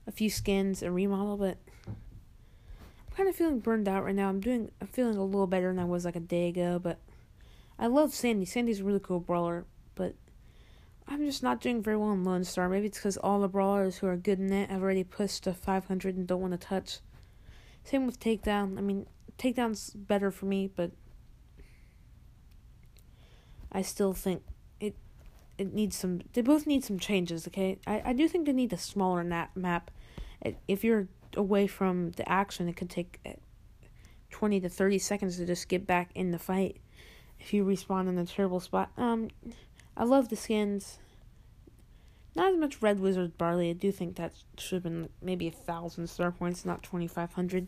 a 0.07 0.11
few 0.11 0.29
skins, 0.29 0.83
a 0.83 0.91
remodel, 0.91 1.37
but 1.37 1.57
I'm 1.87 3.15
kind 3.15 3.29
of 3.29 3.35
feeling 3.35 3.59
burned 3.59 3.87
out 3.87 4.03
right 4.03 4.15
now. 4.15 4.27
I'm 4.27 4.39
doing, 4.39 4.71
I'm 4.81 4.87
feeling 4.87 5.17
a 5.17 5.23
little 5.23 5.47
better 5.47 5.67
than 5.67 5.79
I 5.79 5.85
was 5.85 6.03
like 6.03 6.15
a 6.15 6.19
day 6.19 6.49
ago, 6.49 6.79
but 6.79 6.97
I 7.79 7.87
love 7.87 8.13
Sandy. 8.13 8.45
Sandy's 8.45 8.81
a 8.81 8.83
really 8.83 8.99
cool 8.99 9.21
brawler, 9.21 9.65
but 9.95 10.13
I'm 11.07 11.25
just 11.25 11.41
not 11.41 11.61
doing 11.61 11.81
very 11.81 11.95
well 11.95 12.11
in 12.11 12.25
Lone 12.25 12.43
Star. 12.43 12.67
Maybe 12.67 12.87
it's 12.87 12.97
because 12.97 13.15
all 13.17 13.39
the 13.39 13.47
brawlers 13.47 13.97
who 13.97 14.07
are 14.07 14.17
good 14.17 14.39
in 14.39 14.51
it 14.51 14.69
have 14.69 14.83
already 14.83 15.05
pushed 15.05 15.45
to 15.45 15.53
500 15.53 16.17
and 16.17 16.27
don't 16.27 16.41
want 16.41 16.51
to 16.51 16.57
touch. 16.57 16.99
Same 17.85 18.05
with 18.05 18.19
Takedown. 18.19 18.77
I 18.77 18.81
mean, 18.81 19.07
Takedown's 19.37 19.91
better 19.91 20.29
for 20.29 20.45
me, 20.45 20.69
but 20.75 20.91
I 23.71 23.81
still 23.81 24.13
think 24.13 24.43
it 24.81 24.95
it 25.57 25.73
needs 25.73 25.95
some. 25.95 26.21
They 26.33 26.41
both 26.41 26.67
need 26.67 26.83
some 26.83 26.99
changes. 26.99 27.47
Okay, 27.47 27.79
I 27.87 28.01
I 28.05 28.13
do 28.13 28.27
think 28.27 28.45
they 28.45 28.53
need 28.53 28.73
a 28.73 28.77
smaller 28.77 29.23
nap 29.23 29.55
map. 29.55 29.89
If 30.67 30.83
you're 30.83 31.07
away 31.35 31.67
from 31.67 32.11
the 32.11 32.29
action, 32.29 32.67
it 32.67 32.75
could 32.75 32.89
take 32.89 33.19
eh, 33.25 33.35
twenty 34.29 34.59
to 34.59 34.69
thirty 34.69 34.99
seconds 34.99 35.37
to 35.37 35.45
just 35.45 35.69
get 35.69 35.87
back 35.87 36.11
in 36.13 36.31
the 36.31 36.39
fight. 36.39 36.81
If 37.39 37.53
you 37.53 37.63
respawn 37.65 38.07
in 38.09 38.17
a 38.17 38.25
terrible 38.25 38.59
spot, 38.59 38.91
um, 38.97 39.29
I 39.95 40.03
love 40.03 40.29
the 40.29 40.35
skins. 40.35 40.99
Not 42.35 42.53
as 42.53 42.57
much 42.57 42.81
Red 42.81 42.99
Wizard 42.99 43.37
Barley. 43.37 43.69
I 43.69 43.73
do 43.73 43.91
think 43.91 44.15
that 44.15 44.33
should 44.57 44.75
have 44.75 44.83
been 44.83 45.09
maybe 45.21 45.47
a 45.47 45.51
thousand 45.51 46.07
star 46.07 46.31
points, 46.31 46.65
not 46.65 46.83
twenty 46.83 47.07
five 47.07 47.33
hundred. 47.33 47.67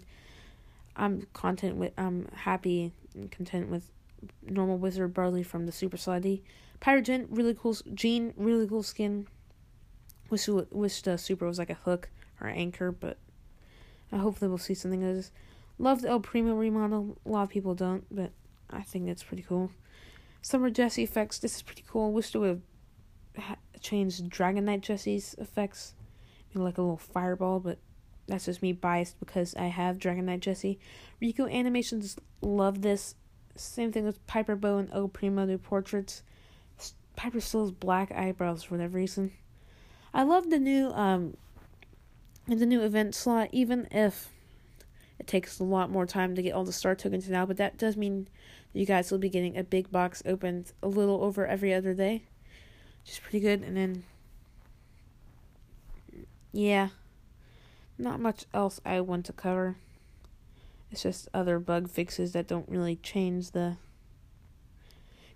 I'm 0.96 1.28
content 1.34 1.78
with. 1.78 1.94
I'm 1.98 2.28
happy 2.34 2.94
and 3.16 3.32
content 3.32 3.70
with 3.70 3.90
normal 4.44 4.78
wizard 4.78 5.14
barley 5.14 5.44
from 5.44 5.66
the 5.66 5.72
super 5.72 5.98
slidey. 5.98 6.42
Pyrogen, 6.80 7.28
really 7.30 7.56
cool. 7.56 7.76
Gene, 7.94 8.34
really 8.38 8.68
cool 8.68 8.84
skin. 8.84 9.28
Wish 10.30 10.48
wish 10.48 11.02
the 11.02 11.18
super 11.18 11.48
was 11.48 11.60
like 11.60 11.70
a 11.70 11.76
hook 11.76 12.10
or 12.40 12.48
anchor, 12.48 12.92
but 12.92 13.18
I 14.12 14.18
hopefully 14.18 14.50
we'll 14.50 14.58
see 14.58 14.74
something 14.74 15.04
of 15.04 15.16
this. 15.16 15.32
Love 15.80 16.02
the 16.02 16.10
El 16.10 16.20
Primo 16.20 16.54
remodel. 16.54 17.18
A 17.26 17.30
lot 17.30 17.44
of 17.44 17.50
people 17.50 17.74
don't, 17.74 18.06
but 18.12 18.32
I 18.72 18.82
think 18.82 19.08
it's 19.08 19.24
pretty 19.24 19.44
cool. 19.44 19.72
Summer 20.42 20.70
Jessie 20.70 21.04
effects. 21.04 21.40
This 21.40 21.56
is 21.56 21.62
pretty 21.62 21.84
cool. 21.88 22.12
Wish 22.12 22.32
they 22.32 22.40
would 22.40 22.62
have 23.38 23.58
changed 23.82 24.30
Dragon 24.30 24.66
Knight 24.66 24.82
Jessie's 24.82 25.36
effects. 25.38 25.94
Maybe 26.50 26.64
like 26.64 26.78
a 26.78 26.82
little 26.82 26.98
fireball, 26.98 27.60
but 27.60 27.78
that's 28.28 28.46
just 28.46 28.62
me 28.62 28.74
biased 28.74 29.20
because 29.20 29.56
I 29.56 29.66
have 29.66 30.00
Dragon 30.00 30.26
Knight 30.26 30.42
Jessie. 30.42 30.80
Rico 31.20 31.48
animations 31.48 32.18
love 32.42 32.82
this. 32.82 33.16
Same 33.56 33.92
thing 33.92 34.06
with 34.06 34.26
Piper 34.28 34.56
Bo 34.56 34.78
and 34.78 34.90
El 34.92 35.08
Primo 35.08 35.46
do 35.46 35.58
portraits. 35.58 36.24
Piper 37.16 37.42
still 37.42 37.62
has 37.62 37.72
black 37.72 38.12
eyebrows 38.12 38.64
for 38.64 38.76
whatever 38.76 38.98
reason. 38.98 39.32
I 40.14 40.24
love 40.24 40.50
the 40.50 40.60
new 40.60 40.90
um 40.92 41.36
the 42.48 42.66
new 42.66 42.82
event 42.82 43.16
slot, 43.16 43.50
even 43.52 43.88
if 43.92 44.32
it 45.22 45.28
takes 45.28 45.60
a 45.60 45.64
lot 45.64 45.92
more 45.92 46.08
time 46.08 46.34
to 46.34 46.42
get 46.42 46.52
all 46.52 46.64
the 46.64 46.74
star 46.74 46.96
tokens 46.96 47.30
now, 47.30 47.46
but 47.46 47.58
that 47.58 47.78
does 47.78 47.96
mean 47.96 48.28
you 48.74 48.88
guys 48.88 49.12
will 49.12 49.20
be 49.20 49.30
getting 49.30 49.56
a 49.56 49.64
big 49.64 49.92
box 49.92 50.24
opened 50.26 50.74
a 50.82 50.88
little 50.88 51.24
over 51.24 51.46
every 51.46 51.72
other 51.72 51.94
day. 51.94 52.24
Which 53.04 53.12
is 53.12 53.20
pretty 53.20 53.40
good. 53.40 53.62
And 53.62 53.78
then 53.78 54.04
yeah. 56.52 56.90
Not 58.00 58.20
much 58.20 58.46
else 58.52 58.82
I 58.84 59.00
want 59.02 59.28
to 59.28 59.34
cover. 59.34 59.76
It's 60.92 61.04
just 61.04 61.30
other 61.36 61.60
bug 61.60 61.88
fixes 61.88 62.32
that 62.32 62.48
don't 62.48 62.68
really 62.68 62.96
change 62.96 63.52
the 63.52 63.78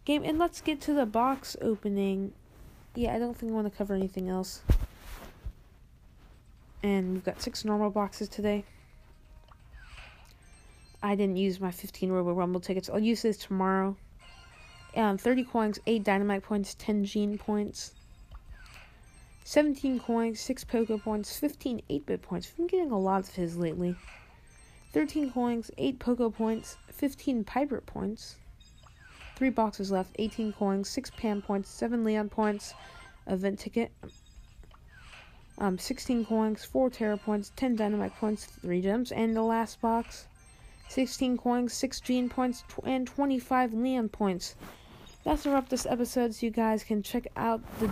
game. 0.04 0.24
And 0.24 0.40
let's 0.40 0.62
get 0.62 0.82
to 0.82 0.94
the 0.94 1.06
box 1.06 1.56
opening. 1.62 2.34
Yeah, 2.96 3.14
I 3.14 3.20
don't 3.20 3.38
think 3.38 3.52
I 3.52 3.56
want 3.56 3.72
to 3.72 3.78
cover 3.78 3.94
anything 3.94 4.30
else. 4.30 4.64
And 6.82 7.14
we've 7.14 7.24
got 7.24 7.40
six 7.40 7.64
normal 7.64 7.92
boxes 7.92 8.28
today. 8.28 8.66
I 11.06 11.14
didn't 11.14 11.38
use 11.38 11.60
my 11.60 11.70
15 11.70 12.12
Robo 12.12 12.34
Rumble 12.34 12.60
tickets. 12.60 12.89
I'll 12.89 12.97
use 12.97 13.22
this 13.22 13.38
tomorrow. 13.38 13.95
Um, 14.95 15.20
30 15.20 15.43
coins, 15.43 15.80
8 15.86 16.03
dynamite 16.03 16.41
points, 16.41 16.74
10 16.80 17.06
gene 17.06 17.38
points. 17.38 17.93
17 19.43 19.99
coins, 19.99 20.39
6 20.39 20.64
Poco 20.64 20.97
points, 20.97 21.38
15 21.38 21.84
8 21.88 22.06
bit 22.08 22.24
points. 22.24 22.47
I've 22.49 22.58
been 22.58 22.66
getting 22.66 22.91
a 22.91 22.97
lot 22.97 23.20
of 23.20 23.36
his 23.36 23.56
lately. 23.56 23.95
13 24.93 25.32
coins, 25.32 25.70
8 25.78 25.99
Poco 25.99 26.32
points, 26.32 26.78
15 26.91 27.43
Piper 27.43 27.82
points. 27.82 28.38
3 29.36 29.51
boxes 29.51 29.91
left, 29.91 30.16
18 30.18 30.53
coins, 30.53 30.89
6 30.89 31.12
Pam 31.18 31.39
points, 31.39 31.70
7 31.70 32.03
Leon 32.03 32.30
points, 32.30 32.74
event 33.28 33.60
ticket. 33.60 33.91
Um, 35.60 35.78
16 35.78 36.26
coins, 36.26 36.66
4 36.66 36.89
Tara 36.89 37.18
points, 37.18 37.51
10 37.56 37.76
Dynamite 37.76 38.16
points, 38.16 38.45
3 38.45 38.82
gems, 38.82 39.12
and 39.12 39.36
the 39.36 39.43
last 39.43 39.80
box, 39.82 40.26
16 40.90 41.38
coins, 41.38 41.74
6 41.74 42.00
Gene 42.02 42.30
points, 42.30 42.64
tw- 42.68 42.86
and 42.86 43.08
25 43.08 43.74
Leon 43.74 44.10
points. 44.10 44.56
That's 45.24 45.46
a 45.46 45.52
wrap 45.52 45.70
this 45.70 45.86
episode, 45.86 46.36
so 46.36 46.46
you 46.46 46.52
guys 46.52 46.84
can 46.84 47.02
check 47.02 47.28
out 47.36 47.62
the 47.80 47.90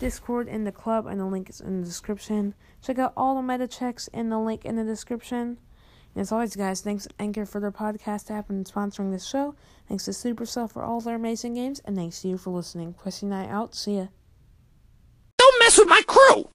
Discord 0.00 0.48
in 0.48 0.64
the 0.64 0.72
club, 0.72 1.06
and 1.06 1.20
the 1.20 1.24
link 1.24 1.48
is 1.48 1.60
in 1.60 1.80
the 1.80 1.86
description. 1.86 2.54
Check 2.82 2.98
out 2.98 3.12
all 3.16 3.36
the 3.36 3.42
meta 3.42 3.68
checks 3.68 4.08
in 4.08 4.28
the 4.28 4.38
link 4.38 4.64
in 4.64 4.76
the 4.76 4.84
description. 4.84 5.58
And 6.14 6.20
as 6.20 6.32
always, 6.32 6.56
guys, 6.56 6.80
thanks 6.80 7.08
Anchor 7.18 7.46
for 7.46 7.60
their 7.60 7.72
podcast 7.72 8.30
app 8.30 8.50
and 8.50 8.66
sponsoring 8.66 9.10
this 9.10 9.26
show. 9.26 9.54
Thanks 9.88 10.04
to 10.06 10.10
Supercell 10.10 10.70
for 10.70 10.82
all 10.82 11.00
their 11.00 11.16
amazing 11.16 11.54
games, 11.54 11.80
and 11.84 11.96
thanks 11.96 12.22
to 12.22 12.28
you 12.28 12.38
for 12.38 12.50
listening. 12.50 12.92
Question 12.94 13.30
night 13.30 13.48
out. 13.48 13.74
See 13.74 13.96
ya. 13.96 14.06
Don't 15.38 15.58
mess 15.60 15.78
with 15.78 15.88
my 15.88 16.02
crew! 16.06 16.50